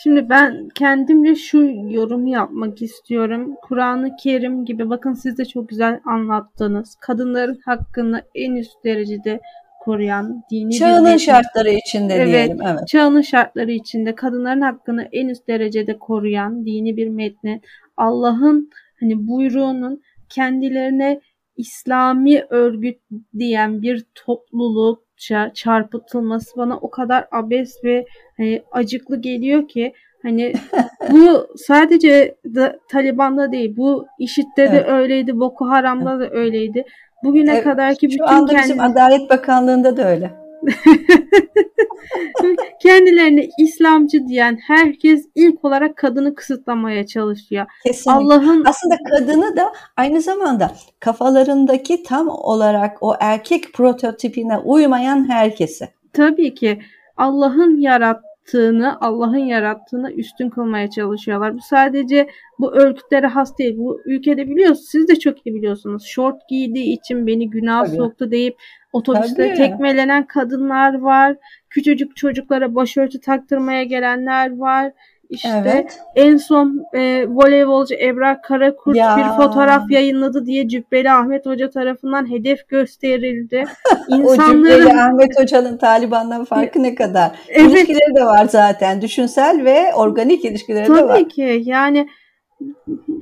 Şimdi 0.03 0.29
ben 0.29 0.69
kendimce 0.75 1.35
şu 1.35 1.59
yorum 1.91 2.27
yapmak 2.27 2.83
istiyorum. 2.83 3.55
Kur'an-ı 3.63 4.17
Kerim 4.23 4.65
gibi 4.65 4.91
bakın 4.91 5.13
siz 5.13 5.39
de 5.39 5.45
çok 5.45 5.69
güzel 5.69 6.01
anlattınız. 6.05 6.97
Kadınların 7.01 7.61
hakkını 7.65 8.23
en 8.35 8.55
üst 8.55 8.85
derecede 8.85 9.41
koruyan 9.85 10.43
dini 10.51 10.79
çağının 10.79 11.15
bir 11.15 11.19
şartları 11.19 11.71
içinde 11.71 12.15
evet, 12.15 12.27
diyelim. 12.27 12.63
Evet. 12.63 12.89
Çağının 12.89 13.21
şartları 13.21 13.73
içinde 13.73 14.15
kadınların 14.15 14.61
hakkını 14.61 15.09
en 15.13 15.29
üst 15.29 15.49
derecede 15.49 15.99
koruyan 15.99 16.67
dini 16.67 16.97
bir 16.97 17.09
metnin 17.09 17.63
Allah'ın 17.97 18.71
hani 19.01 19.29
buyruğunun 19.29 20.03
kendilerine 20.29 21.21
İslami 21.57 22.45
örgüt 22.51 22.99
diyen 23.39 23.83
bir 23.83 24.07
toplulukça 24.15 25.06
çarpıtılması 25.55 26.57
bana 26.57 26.77
o 26.77 26.91
kadar 26.91 27.29
abes 27.33 27.85
ve 27.85 28.07
hani, 28.37 28.63
acıklı 28.73 29.21
geliyor 29.21 29.69
ki 29.69 29.93
hani 30.23 30.53
bu 31.11 31.47
sadece 31.57 32.37
da, 32.55 32.79
Taliban'da 32.91 33.53
değil 33.53 33.77
bu 33.77 34.07
IŞİD'de 34.19 34.63
evet. 34.63 34.73
de 34.73 34.91
öyleydi 34.91 35.41
Boko 35.41 35.69
Haram'da 35.69 36.21
da 36.21 36.31
öyleydi. 36.31 36.85
Bugüne 37.25 37.53
evet, 37.53 37.65
kadar 37.65 37.95
ki 37.95 38.07
bütün 38.07 38.19
şu 38.19 38.29
anda 38.29 38.53
kendi... 38.53 38.63
bizim 38.63 38.81
Adalet 38.81 39.31
Bakanlığı'nda 39.31 39.97
da 39.97 40.09
öyle. 40.09 40.46
Kendilerine 42.83 43.49
İslamcı 43.59 44.29
diyen 44.29 44.59
herkes 44.67 45.29
ilk 45.35 45.65
olarak 45.65 45.97
kadını 45.97 46.35
kısıtlamaya 46.35 47.07
çalışıyor. 47.07 47.67
Kesinlikle. 47.87 48.21
Allah'ın 48.21 48.65
aslında 48.65 48.97
kadını 49.11 49.57
da 49.57 49.73
aynı 49.97 50.21
zamanda 50.21 50.73
kafalarındaki 51.01 52.03
tam 52.03 52.29
olarak 52.29 52.97
o 53.01 53.15
erkek 53.21 53.73
prototipine 53.73 54.59
uymayan 54.59 55.29
herkesi. 55.29 55.89
Tabii 56.13 56.55
ki 56.55 56.79
Allah'ın 57.17 57.77
yarattığını, 57.77 59.01
Allah'ın 59.01 59.47
yarattığını 59.47 60.13
üstün 60.13 60.51
kılmaya 60.51 60.91
çalışıyorlar. 60.91 61.55
Bu 61.55 61.61
sadece 61.61 62.29
bu 62.59 62.73
örgütlere 62.73 63.27
has 63.27 63.59
değil. 63.59 63.75
Bu 63.79 64.01
ülkede 64.05 64.49
biliyorsunuz, 64.49 64.89
siz 64.89 65.09
de 65.09 65.19
çok 65.19 65.47
iyi 65.47 65.55
biliyorsunuz. 65.55 66.05
Şort 66.07 66.49
giydiği 66.49 66.99
için 66.99 67.27
beni 67.27 67.51
günah 67.51 67.87
Tabii. 67.87 67.97
soktu 67.97 68.31
deyip 68.31 68.57
Otobüste 68.97 69.49
Tabii. 69.49 69.57
tekmelenen 69.57 70.27
kadınlar 70.27 70.99
var. 70.99 71.37
Küçücük 71.71 72.17
çocuklara 72.17 72.75
başörtü 72.75 73.21
taktırmaya 73.21 73.83
gelenler 73.83 74.59
var. 74.59 74.93
İşte 75.31 75.63
evet. 75.63 75.99
en 76.15 76.37
son 76.37 76.85
e, 76.95 77.27
voleybolcu 77.29 77.95
Ebrar 77.95 78.43
Karakurt 78.43 78.97
ya. 78.97 79.17
bir 79.17 79.43
fotoğraf 79.43 79.91
yayınladı 79.91 80.47
diye 80.47 80.69
Cübbeli 80.69 81.11
Ahmet 81.11 81.47
Hoca 81.47 81.71
tarafından 81.71 82.31
hedef 82.31 82.69
gösterildi. 82.69 83.65
İnsanların... 84.09 84.65
o 84.65 84.69
Cübbeli 84.69 85.01
Ahmet 85.01 85.41
Hoca'nın 85.41 85.77
Taliban'dan 85.77 86.45
farkı 86.45 86.83
ne 86.83 86.95
kadar? 86.95 87.31
Evet. 87.49 87.71
İlişkileri 87.71 88.15
de 88.17 88.25
var 88.25 88.47
zaten. 88.51 89.03
Düşünsel 89.03 89.65
ve 89.65 89.95
organik 89.95 90.45
ilişkileri 90.45 90.87
Tabii 90.87 90.99
de 90.99 91.05
var. 91.05 91.15
Tabii 91.15 91.29
ki. 91.29 91.63
Yani 91.65 92.09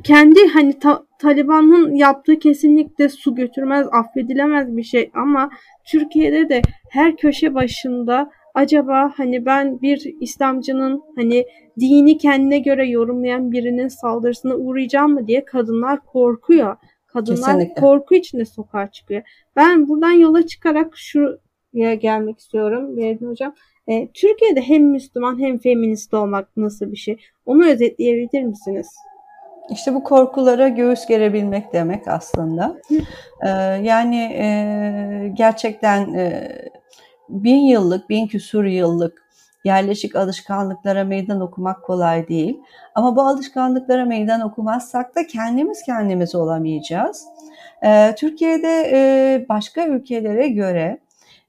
kendi 0.04 0.48
hani 0.52 0.78
ta, 0.78 1.02
Taliban'ın 1.24 1.94
yaptığı 1.94 2.38
kesinlikle 2.38 3.08
su 3.08 3.34
götürmez, 3.34 3.86
affedilemez 3.92 4.76
bir 4.76 4.82
şey 4.82 5.10
ama 5.14 5.50
Türkiye'de 5.86 6.48
de 6.48 6.62
her 6.90 7.16
köşe 7.16 7.54
başında 7.54 8.30
acaba 8.54 9.12
hani 9.16 9.46
ben 9.46 9.82
bir 9.82 10.14
İslamcının 10.20 11.02
hani 11.16 11.46
dini 11.80 12.18
kendine 12.18 12.58
göre 12.58 12.88
yorumlayan 12.88 13.52
birinin 13.52 13.88
saldırısına 13.88 14.54
uğrayacağım 14.54 15.12
mı 15.12 15.26
diye 15.26 15.44
kadınlar 15.44 16.00
korkuyor. 16.00 16.76
Kadınlar 17.06 17.36
Kesinlikle. 17.36 17.80
korku 17.80 18.14
içinde 18.14 18.44
sokağa 18.44 18.90
çıkıyor. 18.90 19.22
Ben 19.56 19.88
buradan 19.88 20.12
yola 20.12 20.46
çıkarak 20.46 20.96
şuraya 20.96 21.94
gelmek 21.94 22.38
istiyorum 22.38 22.96
Berin 22.96 23.26
Hocam. 23.26 23.54
E, 23.88 24.08
Türkiye'de 24.14 24.60
hem 24.60 24.82
Müslüman 24.90 25.40
hem 25.40 25.58
feminist 25.58 26.14
olmak 26.14 26.56
nasıl 26.56 26.92
bir 26.92 26.96
şey? 26.96 27.16
Onu 27.46 27.66
özetleyebilir 27.66 28.42
misiniz? 28.42 28.86
İşte 29.70 29.94
bu 29.94 30.04
korkulara 30.04 30.68
göğüs 30.68 31.06
gerebilmek 31.06 31.72
demek 31.72 32.08
aslında. 32.08 32.76
Ee, 33.42 33.48
yani 33.82 34.16
e, 34.16 35.32
gerçekten 35.34 36.14
e, 36.14 36.50
bin 37.28 37.56
yıllık, 37.56 38.10
bin 38.10 38.26
küsur 38.26 38.64
yıllık 38.64 39.24
yerleşik 39.64 40.16
alışkanlıklara 40.16 41.04
meydan 41.04 41.40
okumak 41.40 41.82
kolay 41.82 42.28
değil. 42.28 42.60
Ama 42.94 43.16
bu 43.16 43.22
alışkanlıklara 43.22 44.04
meydan 44.04 44.40
okumazsak 44.40 45.16
da 45.16 45.26
kendimiz 45.26 45.82
kendimiz 45.82 46.34
olamayacağız. 46.34 47.24
Ee, 47.84 48.14
Türkiye'de 48.18 48.90
e, 48.92 49.46
başka 49.48 49.86
ülkelere 49.86 50.48
göre 50.48 50.98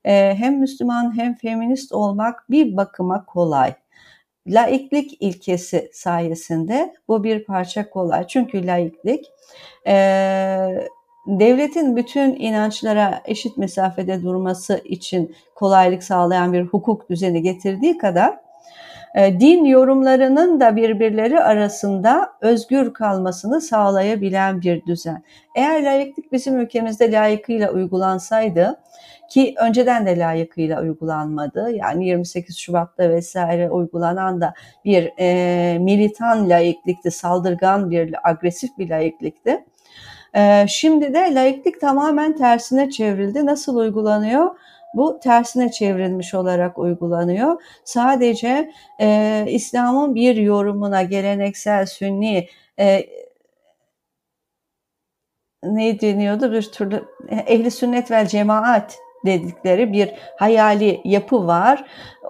hem 0.08 0.60
Müslüman 0.60 1.18
hem 1.18 1.36
feminist 1.36 1.92
olmak 1.92 2.50
bir 2.50 2.78
bakıma 2.78 3.26
kolay 3.26 3.74
laiklik 4.48 5.18
ilkesi 5.20 5.90
sayesinde 5.94 6.94
bu 7.08 7.24
bir 7.24 7.44
parça 7.44 7.90
kolay. 7.90 8.28
Çünkü 8.28 8.68
laiklik 8.68 9.26
e, 9.88 9.96
devletin 11.28 11.96
bütün 11.96 12.36
inançlara 12.36 13.22
eşit 13.26 13.58
mesafede 13.58 14.24
durması 14.24 14.82
için 14.84 15.36
kolaylık 15.56 16.04
sağlayan 16.04 16.54
bir 16.54 16.64
hukuk 16.64 17.10
düzeni 17.10 17.42
getirdiği 17.42 17.98
kadar 17.98 18.38
e, 19.16 19.40
din 19.40 19.66
yorumlarının 19.66 20.60
da 20.60 20.76
birbirleri 20.76 21.40
arasında 21.40 22.30
özgür 22.42 22.94
kalmasını 22.94 23.62
sağlayabilen 23.62 24.62
bir 24.62 24.86
düzen. 24.86 25.24
Eğer 25.56 25.84
laiklik 25.84 26.32
bizim 26.32 26.60
ülkemizde 26.60 27.12
layıkıyla 27.12 27.72
uygulansaydı 27.72 28.80
ki 29.30 29.56
önceden 29.60 30.06
de 30.06 30.20
layıkıyla 30.20 30.82
uygulanmadı. 30.82 31.72
Yani 31.72 32.08
28 32.08 32.58
Şubat'ta 32.58 33.10
vesaire 33.10 33.70
uygulanan 33.70 34.42
da 34.42 34.54
bir 34.86 35.12
e, 35.20 35.78
militan 35.80 36.50
laiklikti, 36.50 37.12
saldırgan 37.12 37.92
bir, 37.92 38.30
agresif 38.30 38.78
bir 38.78 38.90
laiklikti. 38.90 39.66
E, 40.36 40.66
şimdi 40.68 41.14
de 41.14 41.36
laiklik 41.36 41.82
tamamen 41.82 42.36
tersine 42.36 42.90
çevrildi. 42.90 43.46
Nasıl 43.46 43.76
uygulanıyor? 43.76 44.56
Bu 44.94 45.20
tersine 45.20 45.72
çevrilmiş 45.72 46.34
olarak 46.34 46.78
uygulanıyor. 46.78 47.62
Sadece 47.84 48.72
e, 49.02 49.46
İslam'ın 49.48 50.16
bir 50.16 50.36
yorumuna 50.36 51.04
geleneksel 51.04 51.86
sünni 51.86 52.48
e, 52.80 53.06
ne 55.64 56.02
deniyordu 56.02 56.52
bir 56.52 56.62
türlü 56.62 57.06
ehli 57.30 57.72
sünnet 57.72 58.12
vel 58.12 58.28
cemaat 58.28 58.98
dedikleri 59.26 59.94
bir 59.94 60.12
hayali 60.38 61.02
yapı 61.06 61.48
var. 61.48 61.86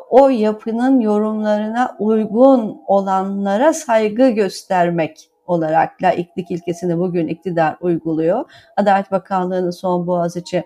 O 0.10 0.30
yapının 0.30 1.00
yorumlarına 1.00 1.96
uygun 2.00 2.82
olanlara 2.88 3.74
saygı 3.74 4.30
göstermek 4.30 5.30
olarak 5.48 6.04
laiklik 6.04 6.52
ilkesini 6.52 6.98
bugün 6.98 7.28
iktidar 7.28 7.76
uyguluyor. 7.82 8.46
Adalet 8.78 9.12
Bakanlığı'nın 9.12 9.72
son 9.72 10.08
Boğaziçi 10.08 10.64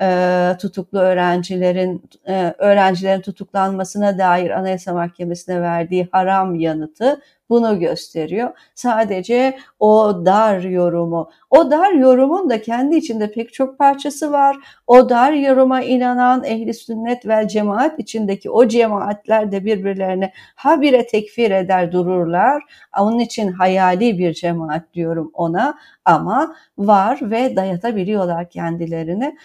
e, 0.00 0.56
tutuklu 0.60 0.98
öğrencilerin 0.98 2.10
e, 2.28 2.54
öğrencilerin 2.58 3.20
tutuklanmasına 3.20 4.18
dair 4.18 4.50
Anayasa 4.50 4.94
Mahkemesi'ne 4.94 5.60
verdiği 5.60 6.08
haram 6.12 6.54
yanıtı 6.54 7.20
bunu 7.50 7.78
gösteriyor. 7.80 8.50
Sadece 8.74 9.58
o 9.80 10.22
dar 10.24 10.60
yorumu. 10.60 11.30
O 11.50 11.70
dar 11.70 11.92
yorumun 11.92 12.50
da 12.50 12.62
kendi 12.62 12.96
içinde 12.96 13.30
pek 13.30 13.52
çok 13.52 13.78
parçası 13.78 14.32
var. 14.32 14.56
O 14.86 15.08
dar 15.08 15.32
yoruma 15.32 15.82
inanan 15.82 16.44
ehli 16.44 16.74
sünnet 16.74 17.26
ve 17.26 17.48
cemaat 17.48 17.98
içindeki 17.98 18.50
o 18.50 18.68
cemaatler 18.68 19.52
de 19.52 19.64
birbirlerine 19.64 20.32
habire 20.54 21.06
tekfir 21.06 21.50
eder 21.50 21.92
dururlar. 21.92 22.62
Onun 22.98 23.18
için 23.18 23.52
hayali 23.52 24.18
bir 24.18 24.34
cemaat 24.34 24.94
diyorum 24.94 25.30
ona 25.34 25.78
ama 26.04 26.54
var 26.78 27.18
ve 27.22 27.56
dayatabiliyorlar 27.56 28.50
kendilerini. 28.50 29.36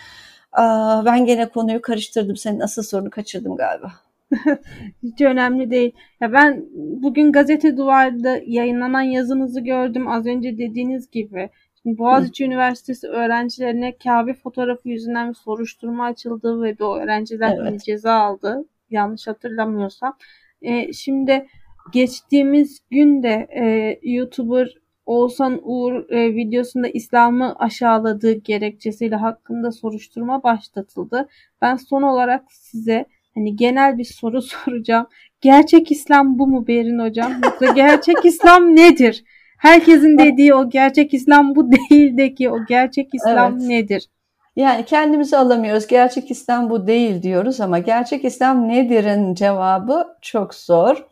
Ben 1.05 1.25
gene 1.25 1.49
konuyu 1.49 1.81
karıştırdım. 1.81 2.37
Senin 2.37 2.59
asıl 2.59 2.83
sorunu 2.83 3.09
kaçırdım 3.09 3.55
galiba. 3.55 3.91
Hiç 5.03 5.21
önemli 5.21 5.71
değil. 5.71 5.91
Ya 6.21 6.33
ben 6.33 6.65
bugün 6.73 7.31
gazete 7.31 7.77
duvarda 7.77 8.39
yayınlanan 8.45 9.01
yazınızı 9.01 9.61
gördüm. 9.61 10.07
Az 10.07 10.25
önce 10.25 10.57
dediğiniz 10.57 11.11
gibi. 11.11 11.49
Şimdi 11.81 11.97
Boğaziçi 11.97 12.43
Hı. 12.43 12.47
Üniversitesi 12.47 13.07
öğrencilerine 13.07 13.97
Kabe 13.97 14.33
fotoğrafı 14.33 14.89
yüzünden 14.89 15.29
bir 15.29 15.33
soruşturma 15.33 16.05
açıldı 16.05 16.61
ve 16.61 16.79
bu 16.79 16.99
öğrenciler 16.99 17.57
evet. 17.61 17.83
ceza 17.83 18.13
aldı. 18.13 18.65
Yanlış 18.89 19.27
hatırlamıyorsam. 19.27 20.17
Ee, 20.61 20.93
şimdi 20.93 21.47
geçtiğimiz 21.93 22.79
günde 22.91 23.47
e, 23.55 23.99
YouTuber 24.03 24.81
Oğuzhan 25.05 25.59
Uğur 25.63 26.09
e, 26.09 26.35
videosunda 26.35 26.87
İslam'ı 26.87 27.55
aşağıladığı 27.55 28.33
gerekçesiyle 28.33 29.15
hakkında 29.15 29.71
soruşturma 29.71 30.43
başlatıldı. 30.43 31.27
Ben 31.61 31.75
son 31.75 32.01
olarak 32.01 32.51
size 32.51 33.05
hani 33.35 33.55
genel 33.55 33.97
bir 33.97 34.03
soru 34.03 34.41
soracağım. 34.65 35.07
Gerçek 35.41 35.91
İslam 35.91 36.39
bu 36.39 36.47
mu 36.47 36.67
Berin 36.67 36.99
hocam? 36.99 37.33
Yoksa 37.43 37.65
gerçek 37.65 38.15
İslam 38.25 38.75
nedir? 38.75 39.23
Herkesin 39.57 40.17
dediği 40.17 40.53
o 40.53 40.69
gerçek 40.69 41.13
İslam 41.13 41.55
bu 41.55 41.71
değil 41.71 42.17
de 42.17 42.33
ki 42.33 42.49
o 42.49 42.65
gerçek 42.65 43.09
İslam 43.13 43.53
evet. 43.53 43.67
nedir? 43.67 44.07
Yani 44.55 44.85
kendimizi 44.85 45.37
alamıyoruz. 45.37 45.87
Gerçek 45.87 46.31
İslam 46.31 46.69
bu 46.69 46.87
değil 46.87 47.23
diyoruz 47.23 47.61
ama 47.61 47.79
gerçek 47.79 48.25
İslam 48.25 48.67
nedir'in 48.67 49.35
cevabı 49.35 50.07
çok 50.21 50.55
zor. 50.55 51.05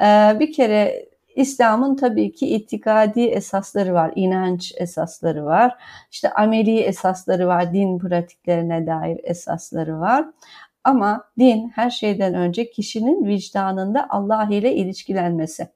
Ee, 0.00 0.36
bir 0.40 0.52
kere 0.52 1.12
İslam'ın 1.36 1.96
tabii 1.96 2.32
ki 2.32 2.46
itikadi 2.46 3.20
esasları 3.20 3.94
var, 3.94 4.12
inanç 4.16 4.72
esasları 4.76 5.44
var, 5.44 5.76
işte 6.10 6.30
ameli 6.30 6.78
esasları 6.78 7.46
var, 7.46 7.72
din 7.72 7.98
pratiklerine 7.98 8.86
dair 8.86 9.20
esasları 9.24 10.00
var. 10.00 10.26
Ama 10.84 11.24
din 11.38 11.68
her 11.68 11.90
şeyden 11.90 12.34
önce 12.34 12.70
kişinin 12.70 13.26
vicdanında 13.26 14.06
Allah 14.10 14.48
ile 14.50 14.74
ilişkilenmesi. 14.74 15.68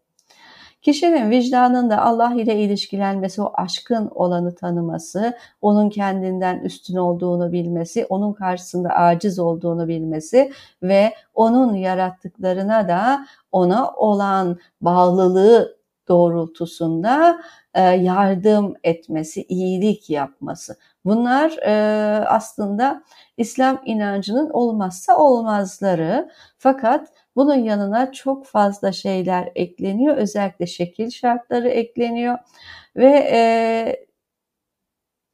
Kişinin 0.83 1.31
vicdanında 1.31 2.03
Allah 2.03 2.35
ile 2.35 2.57
ilişkilenmesi, 2.57 3.43
o 3.43 3.53
aşkın 3.55 4.11
olanı 4.15 4.55
tanıması, 4.55 5.37
onun 5.61 5.91
kendinden 5.91 6.59
üstün 6.59 6.97
olduğunu 6.97 7.53
bilmesi, 7.53 8.07
onun 8.09 8.33
karşısında 8.33 8.89
aciz 8.89 9.39
olduğunu 9.39 9.89
bilmesi 9.89 10.53
ve 10.83 11.15
onun 11.35 11.75
yarattıklarına 11.75 12.89
da 12.89 13.27
ona 13.53 13.91
olan 13.91 14.59
bağlılığı 14.81 15.76
doğrultusunda 16.09 17.41
e, 17.75 17.81
yardım 17.83 18.75
etmesi, 18.85 19.43
iyilik 19.43 20.11
yapması. 20.11 20.77
Bunlar 21.05 21.51
e, 21.67 21.73
aslında 22.27 23.03
İslam 23.37 23.83
inancının 23.85 24.51
olmazsa 24.51 25.17
olmazları. 25.17 26.31
Fakat 26.59 27.09
bunun 27.37 27.55
yanına 27.55 28.13
çok 28.13 28.47
fazla 28.47 28.93
şeyler 28.93 29.53
ekleniyor. 29.55 30.17
Özellikle 30.17 30.67
şekil 30.67 31.11
şartları 31.11 31.69
ekleniyor. 31.69 32.39
Ve 32.97 33.29
e, 33.33 34.07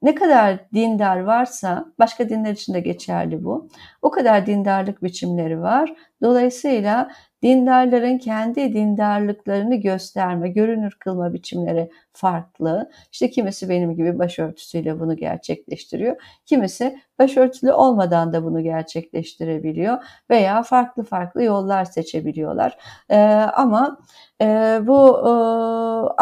ne 0.03 0.15
kadar 0.15 0.71
dindar 0.75 1.21
varsa, 1.21 1.87
başka 1.99 2.29
dinler 2.29 2.53
için 2.53 2.75
de 2.75 2.81
geçerli 2.81 3.45
bu, 3.45 3.69
o 4.03 4.11
kadar 4.11 4.47
dindarlık 4.47 5.03
biçimleri 5.03 5.61
var. 5.61 5.95
Dolayısıyla 6.23 7.11
dindarların 7.43 8.19
kendi 8.19 8.73
dindarlıklarını 8.73 9.75
gösterme, 9.75 10.49
görünür 10.49 10.97
kılma 11.01 11.33
biçimleri 11.33 11.91
farklı. 12.13 12.91
İşte 13.13 13.31
kimisi 13.31 13.69
benim 13.69 13.97
gibi 13.97 14.19
başörtüsüyle 14.19 15.01
bunu 15.01 15.17
gerçekleştiriyor. 15.17 16.17
Kimisi 16.47 16.99
başörtülü 17.19 17.73
olmadan 17.73 18.33
da 18.33 18.45
bunu 18.45 18.63
gerçekleştirebiliyor 18.63 19.99
veya 20.31 20.63
farklı 20.63 21.03
farklı 21.03 21.43
yollar 21.43 21.85
seçebiliyorlar. 21.85 22.79
Ee, 23.11 23.19
ama 23.55 23.99
e, 24.41 24.81
bu 24.83 25.19
e, 25.19 25.31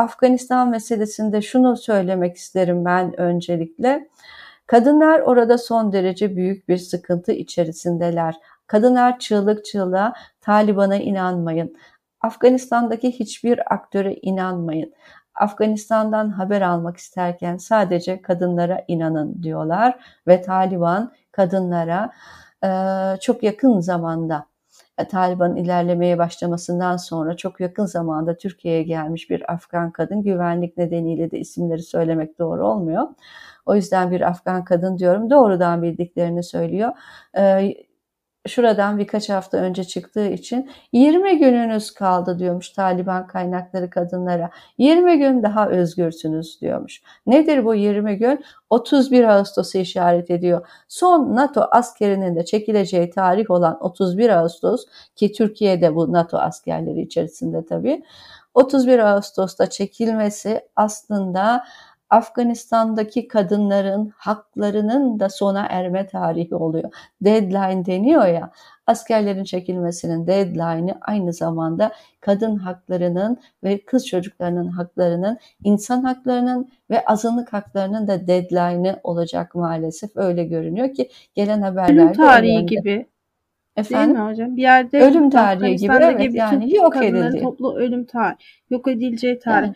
Afganistan 0.00 0.70
meselesinde 0.70 1.42
şunu 1.42 1.76
söylemek 1.76 2.36
isterim 2.36 2.84
ben 2.84 3.20
öncelikle. 3.20 4.08
Kadınlar 4.66 5.20
orada 5.20 5.58
son 5.58 5.92
derece 5.92 6.36
büyük 6.36 6.68
bir 6.68 6.76
sıkıntı 6.76 7.32
içerisindeler. 7.32 8.34
Kadınlar 8.70 9.18
çığlık 9.18 9.64
çığlığa 9.64 10.12
Taliban'a 10.40 10.96
inanmayın. 10.96 11.76
Afganistan'daki 12.20 13.12
hiçbir 13.12 13.74
aktöre 13.74 14.14
inanmayın. 14.14 14.92
Afganistan'dan 15.34 16.28
haber 16.30 16.62
almak 16.62 16.96
isterken 16.96 17.56
sadece 17.56 18.22
kadınlara 18.22 18.84
inanın 18.88 19.42
diyorlar 19.42 19.98
ve 20.26 20.42
Taliban 20.42 21.12
kadınlara 21.32 22.10
e, 22.64 22.68
çok 23.20 23.42
yakın 23.42 23.80
zamanda 23.80 24.46
e, 24.98 25.08
Taliban'ın 25.08 25.56
ilerlemeye 25.56 26.18
başlamasından 26.18 26.96
sonra 26.96 27.36
çok 27.36 27.60
yakın 27.60 27.86
zamanda 27.86 28.36
Türkiye'ye 28.36 28.82
gelmiş 28.82 29.30
bir 29.30 29.52
Afgan 29.52 29.90
kadın 29.90 30.22
güvenlik 30.22 30.76
nedeniyle 30.76 31.30
de 31.30 31.38
isimleri 31.38 31.82
söylemek 31.82 32.38
doğru 32.38 32.66
olmuyor. 32.66 33.08
O 33.66 33.74
yüzden 33.74 34.10
bir 34.10 34.20
Afgan 34.20 34.64
kadın 34.64 34.98
diyorum 34.98 35.30
doğrudan 35.30 35.82
bildiklerini 35.82 36.42
söylüyor. 36.42 36.92
Şuradan 38.48 38.98
birkaç 38.98 39.28
hafta 39.30 39.58
önce 39.58 39.84
çıktığı 39.84 40.26
için 40.26 40.70
20 40.92 41.38
gününüz 41.38 41.90
kaldı 41.90 42.38
diyormuş 42.38 42.70
Taliban 42.70 43.26
kaynakları 43.26 43.90
kadınlara. 43.90 44.50
20 44.78 45.18
gün 45.18 45.42
daha 45.42 45.68
özgürsünüz 45.68 46.60
diyormuş. 46.60 47.02
Nedir 47.26 47.64
bu 47.64 47.74
20 47.74 48.16
gün? 48.16 48.44
31 48.70 49.24
Ağustos'u 49.24 49.78
işaret 49.78 50.30
ediyor. 50.30 50.66
Son 50.88 51.36
NATO 51.36 51.68
askerinin 51.70 52.36
de 52.36 52.44
çekileceği 52.44 53.10
tarih 53.10 53.50
olan 53.50 53.84
31 53.84 54.28
Ağustos 54.28 54.84
ki 55.16 55.32
Türkiye'de 55.32 55.94
bu 55.94 56.12
NATO 56.12 56.38
askerleri 56.38 57.00
içerisinde 57.00 57.66
tabii. 57.66 58.02
31 58.54 58.98
Ağustos'ta 58.98 59.70
çekilmesi 59.70 60.60
aslında 60.76 61.64
Afganistan'daki 62.10 63.28
kadınların 63.28 64.12
haklarının 64.16 65.20
da 65.20 65.28
sona 65.28 65.66
erme 65.70 66.06
tarihi 66.06 66.54
oluyor. 66.54 66.90
Deadline 67.20 67.86
deniyor 67.86 68.26
ya, 68.26 68.50
askerlerin 68.86 69.44
çekilmesinin 69.44 70.26
deadline'ı 70.26 70.94
aynı 71.00 71.32
zamanda 71.32 71.92
kadın 72.20 72.56
haklarının 72.56 73.38
ve 73.64 73.84
kız 73.84 74.06
çocuklarının 74.06 74.68
haklarının, 74.68 75.38
insan 75.64 76.02
haklarının 76.02 76.68
ve 76.90 77.04
azınlık 77.04 77.52
haklarının 77.52 78.08
da 78.08 78.26
deadline'ı 78.26 79.00
olacak 79.04 79.54
maalesef. 79.54 80.10
Öyle 80.16 80.44
görünüyor 80.44 80.94
ki 80.94 81.10
gelen 81.34 81.62
haberlerde. 81.62 82.02
Ölüm 82.02 82.12
tarihi 82.12 82.66
gibi. 82.66 83.06
Efendim? 83.76 84.14
Değil 84.14 84.24
mi 84.24 84.30
hocam? 84.30 84.56
Bir 84.56 84.62
yerde 84.62 85.00
ölüm 85.00 85.30
tarihi 85.30 85.76
gibi 85.76 85.92
evet 86.00 86.34
yani 86.34 86.74
yok 86.74 86.96
edildi. 86.96 87.40
Toplu 87.40 87.76
ölüm 87.76 88.04
tarihi, 88.04 88.38
yok 88.70 88.88
edileceği 88.88 89.38
tarih. 89.38 89.66
Yani, 89.66 89.74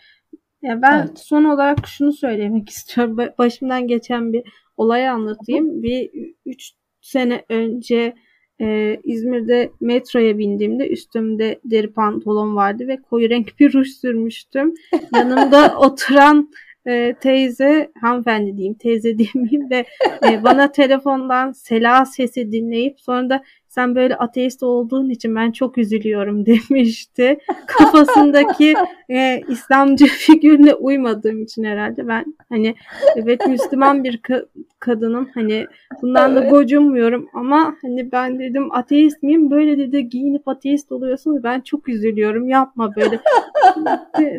ya 0.65 0.83
ben 0.83 0.99
evet. 0.99 1.19
son 1.19 1.45
olarak 1.45 1.87
şunu 1.87 2.13
söylemek 2.13 2.69
istiyorum. 2.71 3.19
Başımdan 3.39 3.87
geçen 3.87 4.33
bir 4.33 4.43
olay 4.77 5.09
anlatayım. 5.09 5.83
Bir 5.83 6.11
3 6.47 6.73
sene 7.01 7.45
önce 7.49 8.15
e, 8.61 8.97
İzmir'de 9.05 9.71
metroya 9.81 10.39
bindiğimde 10.39 10.89
üstümde 10.89 11.61
deri 11.65 11.93
pantolon 11.93 12.57
vardı 12.57 12.89
ve 12.89 12.97
koyu 12.97 13.31
renk 13.31 13.61
bir 13.61 13.73
ruj 13.73 13.89
sürmüştüm. 13.89 14.75
Yanımda 15.15 15.79
oturan 15.79 16.51
e, 16.87 17.15
teyze, 17.21 17.91
hanımefendi 18.01 18.57
diyeyim, 18.57 18.75
teyze 18.75 19.19
diyeyim 19.19 19.71
de 19.71 19.85
e, 20.29 20.45
bana 20.45 20.73
telefondan 20.73 21.53
sela 21.53 22.05
sesi 22.05 22.53
dinleyip 22.53 23.01
sonra 23.01 23.31
da 23.31 23.43
sen 23.75 23.95
böyle 23.95 24.17
ateist 24.17 24.63
olduğun 24.63 25.11
için 25.11 25.37
ben 25.37 25.51
çok 25.53 25.79
üzülüyorum 25.79 26.47
demişti. 26.47 27.39
Kafasındaki 27.67 28.75
e, 29.11 29.41
İslamcı 29.49 30.07
figürüne 30.07 30.75
uymadığım 30.75 31.43
için 31.43 31.65
herhalde 31.65 32.09
ben 32.09 32.25
hani 32.49 32.75
evet 33.17 33.47
Müslüman 33.47 34.05
bir 34.05 34.19
ka- 34.19 34.47
kadınım 34.79 35.29
hani 35.35 35.67
bundan 36.03 36.33
evet. 36.33 36.43
da 36.43 36.49
gocunmuyorum 36.49 37.29
ama 37.35 37.77
hani 37.83 38.13
ben 38.13 38.39
dedim 38.39 38.73
ateist 38.73 39.23
miyim 39.23 39.51
böyle 39.51 39.79
dedi 39.79 40.09
giyinip 40.09 40.49
ateist 40.49 40.93
oluyorsunuz 40.93 41.45
ben 41.45 41.61
çok 41.61 41.89
üzülüyorum 41.89 42.49
yapma 42.49 42.97
böyle 42.97 43.21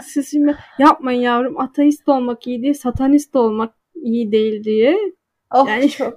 siz 0.04 0.32
şimdi 0.32 0.56
yapmayın 0.80 1.22
yavrum 1.22 1.60
ateist 1.60 2.10
olmak 2.10 2.48
iyi 2.48 2.62
değil 2.62 2.74
satanist 2.74 3.36
olmak 3.36 3.74
iyi 3.96 4.32
değil 4.32 4.64
diye 4.64 4.98
Oh, 5.54 5.68
yani 5.68 5.90
çok. 5.90 6.14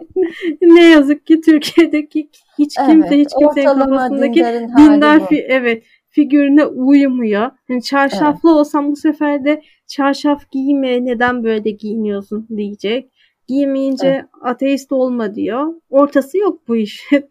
ne 0.62 0.84
yazık 0.84 1.26
ki 1.26 1.40
Türkiye'deki 1.40 2.30
hiç 2.58 2.76
kimse 2.86 3.14
evet, 3.14 3.26
hiç 3.26 3.34
kimsenin 3.38 3.64
kafasındaki 3.64 4.44
dindar 4.78 5.26
fi, 5.26 5.46
evet 5.48 5.84
figürüne 6.12 6.64
uymuyor. 6.64 7.50
Yani 7.68 7.82
çarşaflı 7.82 8.48
evet. 8.48 8.58
olsam 8.58 8.90
bu 8.90 8.96
sefer 8.96 9.44
de 9.44 9.62
çarşaf 9.86 10.50
giyme 10.50 11.04
neden 11.04 11.44
böyle 11.44 11.70
giyiniyorsun 11.70 12.48
diyecek. 12.56 13.12
Giymeyince 13.48 14.08
evet. 14.08 14.24
ateist 14.42 14.92
olma 14.92 15.34
diyor. 15.34 15.74
Ortası 15.90 16.38
yok 16.38 16.68
bu 16.68 16.76
işin. 16.76 17.30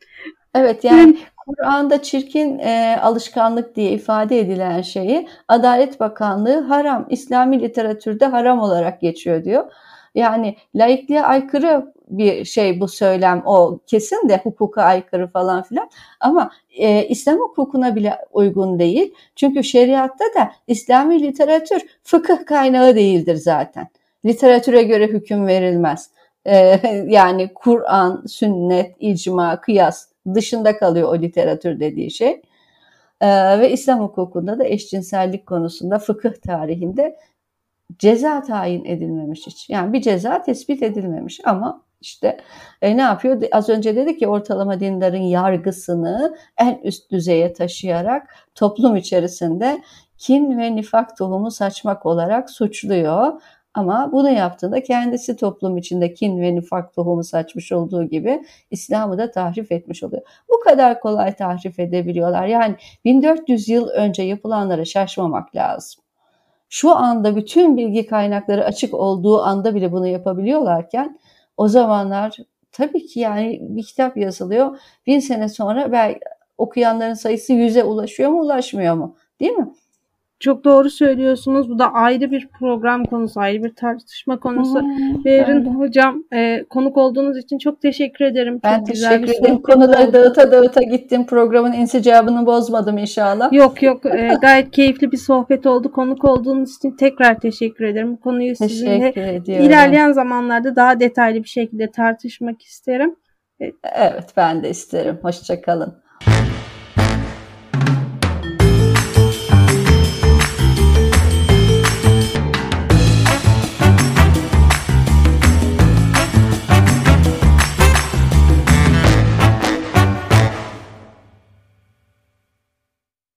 Evet 0.55 0.83
yani 0.83 1.17
Kur'an'da 1.45 2.01
çirkin 2.01 2.59
e, 2.59 2.97
alışkanlık 3.01 3.75
diye 3.75 3.91
ifade 3.91 4.39
edilen 4.39 4.81
şeyi 4.81 5.27
Adalet 5.47 5.99
Bakanlığı 5.99 6.59
haram, 6.59 7.05
İslami 7.09 7.61
literatürde 7.61 8.25
haram 8.25 8.59
olarak 8.59 9.01
geçiyor 9.01 9.43
diyor. 9.43 9.71
Yani 10.15 10.55
laikliğe 10.75 11.23
aykırı 11.23 11.93
bir 12.11 12.45
şey 12.45 12.79
bu 12.79 12.87
söylem 12.87 13.41
o 13.45 13.79
kesin 13.87 14.29
de 14.29 14.37
hukuka 14.37 14.83
aykırı 14.83 15.27
falan 15.27 15.63
filan 15.63 15.89
ama 16.19 16.51
e, 16.77 17.07
İslam 17.07 17.39
hukukuna 17.39 17.95
bile 17.95 18.17
uygun 18.31 18.79
değil. 18.79 19.13
Çünkü 19.35 19.63
şeriatta 19.63 20.25
da 20.35 20.51
İslami 20.67 21.23
literatür 21.23 21.81
fıkıh 22.03 22.45
kaynağı 22.45 22.95
değildir 22.95 23.35
zaten. 23.35 23.87
Literatüre 24.25 24.83
göre 24.83 25.07
hüküm 25.07 25.47
verilmez. 25.47 26.09
E, 26.45 26.79
yani 27.07 27.53
Kur'an, 27.53 28.23
sünnet, 28.27 28.95
icma, 28.99 29.61
kıyas 29.61 30.07
dışında 30.33 30.77
kalıyor 30.77 31.09
o 31.09 31.21
literatür 31.21 31.79
dediği 31.79 32.11
şey. 32.11 32.41
E, 33.21 33.59
ve 33.59 33.71
İslam 33.71 33.99
hukukunda 33.99 34.59
da 34.59 34.65
eşcinsellik 34.65 35.45
konusunda 35.45 35.99
fıkıh 35.99 36.33
tarihinde 36.33 37.15
ceza 37.99 38.41
tayin 38.41 38.85
edilmemiş 38.85 39.47
hiç. 39.47 39.69
Yani 39.69 39.93
bir 39.93 40.01
ceza 40.01 40.41
tespit 40.41 40.83
edilmemiş 40.83 41.39
ama 41.45 41.83
işte 42.01 42.37
e, 42.81 42.97
ne 42.97 43.01
yapıyor? 43.01 43.41
Az 43.51 43.69
önce 43.69 43.95
dedik 43.95 44.19
ki 44.19 44.27
ortalama 44.27 44.79
dindarın 44.79 45.17
yargısını 45.17 46.35
en 46.57 46.79
üst 46.83 47.11
düzeye 47.11 47.53
taşıyarak 47.53 48.35
toplum 48.55 48.95
içerisinde 48.95 49.81
kin 50.17 50.57
ve 50.57 50.75
nifak 50.75 51.17
tohumu 51.17 51.51
saçmak 51.51 52.05
olarak 52.05 52.49
suçluyor. 52.49 53.41
Ama 53.73 54.09
bunu 54.11 54.29
yaptığında 54.29 54.83
kendisi 54.83 55.35
toplum 55.35 55.77
içinde 55.77 56.13
kin 56.13 56.41
ve 56.41 56.55
nifak 56.55 56.93
tohumu 56.93 57.23
saçmış 57.23 57.71
olduğu 57.71 58.03
gibi 58.03 58.43
İslam'ı 58.71 59.17
da 59.17 59.31
tahrif 59.31 59.71
etmiş 59.71 60.03
oluyor. 60.03 60.21
Bu 60.49 60.59
kadar 60.59 60.99
kolay 60.99 61.35
tahrif 61.35 61.79
edebiliyorlar. 61.79 62.47
Yani 62.47 62.75
1400 63.05 63.69
yıl 63.69 63.87
önce 63.87 64.23
yapılanlara 64.23 64.85
şaşmamak 64.85 65.55
lazım. 65.55 66.03
Şu 66.73 66.95
anda 66.95 67.35
bütün 67.35 67.77
bilgi 67.77 68.07
kaynakları 68.07 68.65
açık 68.65 68.93
olduğu 68.93 69.41
anda 69.41 69.75
bile 69.75 69.91
bunu 69.91 70.07
yapabiliyorlarken 70.07 71.19
o 71.57 71.67
zamanlar 71.67 72.37
tabii 72.71 73.05
ki 73.05 73.19
yani 73.19 73.59
bir 73.61 73.83
kitap 73.83 74.17
yazılıyor. 74.17 74.79
Bin 75.07 75.19
sene 75.19 75.49
sonra 75.49 75.91
belki 75.91 76.19
okuyanların 76.57 77.13
sayısı 77.13 77.53
yüze 77.53 77.83
ulaşıyor 77.83 78.29
mu 78.29 78.41
ulaşmıyor 78.41 78.95
mu? 78.95 79.17
Değil 79.39 79.51
mi? 79.51 79.73
Çok 80.41 80.63
doğru 80.63 80.89
söylüyorsunuz. 80.89 81.69
Bu 81.69 81.79
da 81.79 81.93
ayrı 81.93 82.31
bir 82.31 82.47
program 82.59 83.05
konusu, 83.05 83.39
ayrı 83.39 83.63
bir 83.63 83.75
tartışma 83.75 84.39
konusu. 84.39 84.81
Hmm, 84.81 85.25
Berin 85.25 85.65
hocam 85.65 86.23
e, 86.33 86.63
konuk 86.69 86.97
olduğunuz 86.97 87.37
için 87.37 87.57
çok 87.57 87.81
teşekkür 87.81 88.25
ederim. 88.25 88.59
Ben 88.63 88.77
çok 88.77 88.87
teşekkür 88.87 89.19
güzel 89.19 89.39
ederim. 89.39 89.61
Konuları 89.61 90.03
oldu. 90.03 90.13
dağıta 90.13 90.51
dağıta 90.51 90.81
gittim. 90.81 91.25
Programın 91.25 91.73
insicabını 91.73 92.45
bozmadım 92.45 92.97
inşallah. 92.97 93.53
Yok 93.53 93.83
yok 93.83 94.05
e, 94.05 94.37
gayet 94.41 94.71
keyifli 94.71 95.11
bir 95.11 95.17
sohbet 95.17 95.65
oldu. 95.65 95.91
Konuk 95.91 96.25
olduğunuz 96.25 96.75
için 96.75 96.91
tekrar 96.91 97.39
teşekkür 97.39 97.85
ederim. 97.85 98.11
Bu 98.13 98.19
konuyu 98.19 98.55
sizinle 98.55 99.13
ilerleyen 99.47 100.11
zamanlarda 100.11 100.75
daha 100.75 100.99
detaylı 100.99 101.43
bir 101.43 101.49
şekilde 101.49 101.91
tartışmak 101.91 102.61
isterim. 102.61 103.15
Evet 103.95 104.33
ben 104.37 104.63
de 104.63 104.69
isterim. 104.69 105.19
Hoşçakalın. 105.21 106.01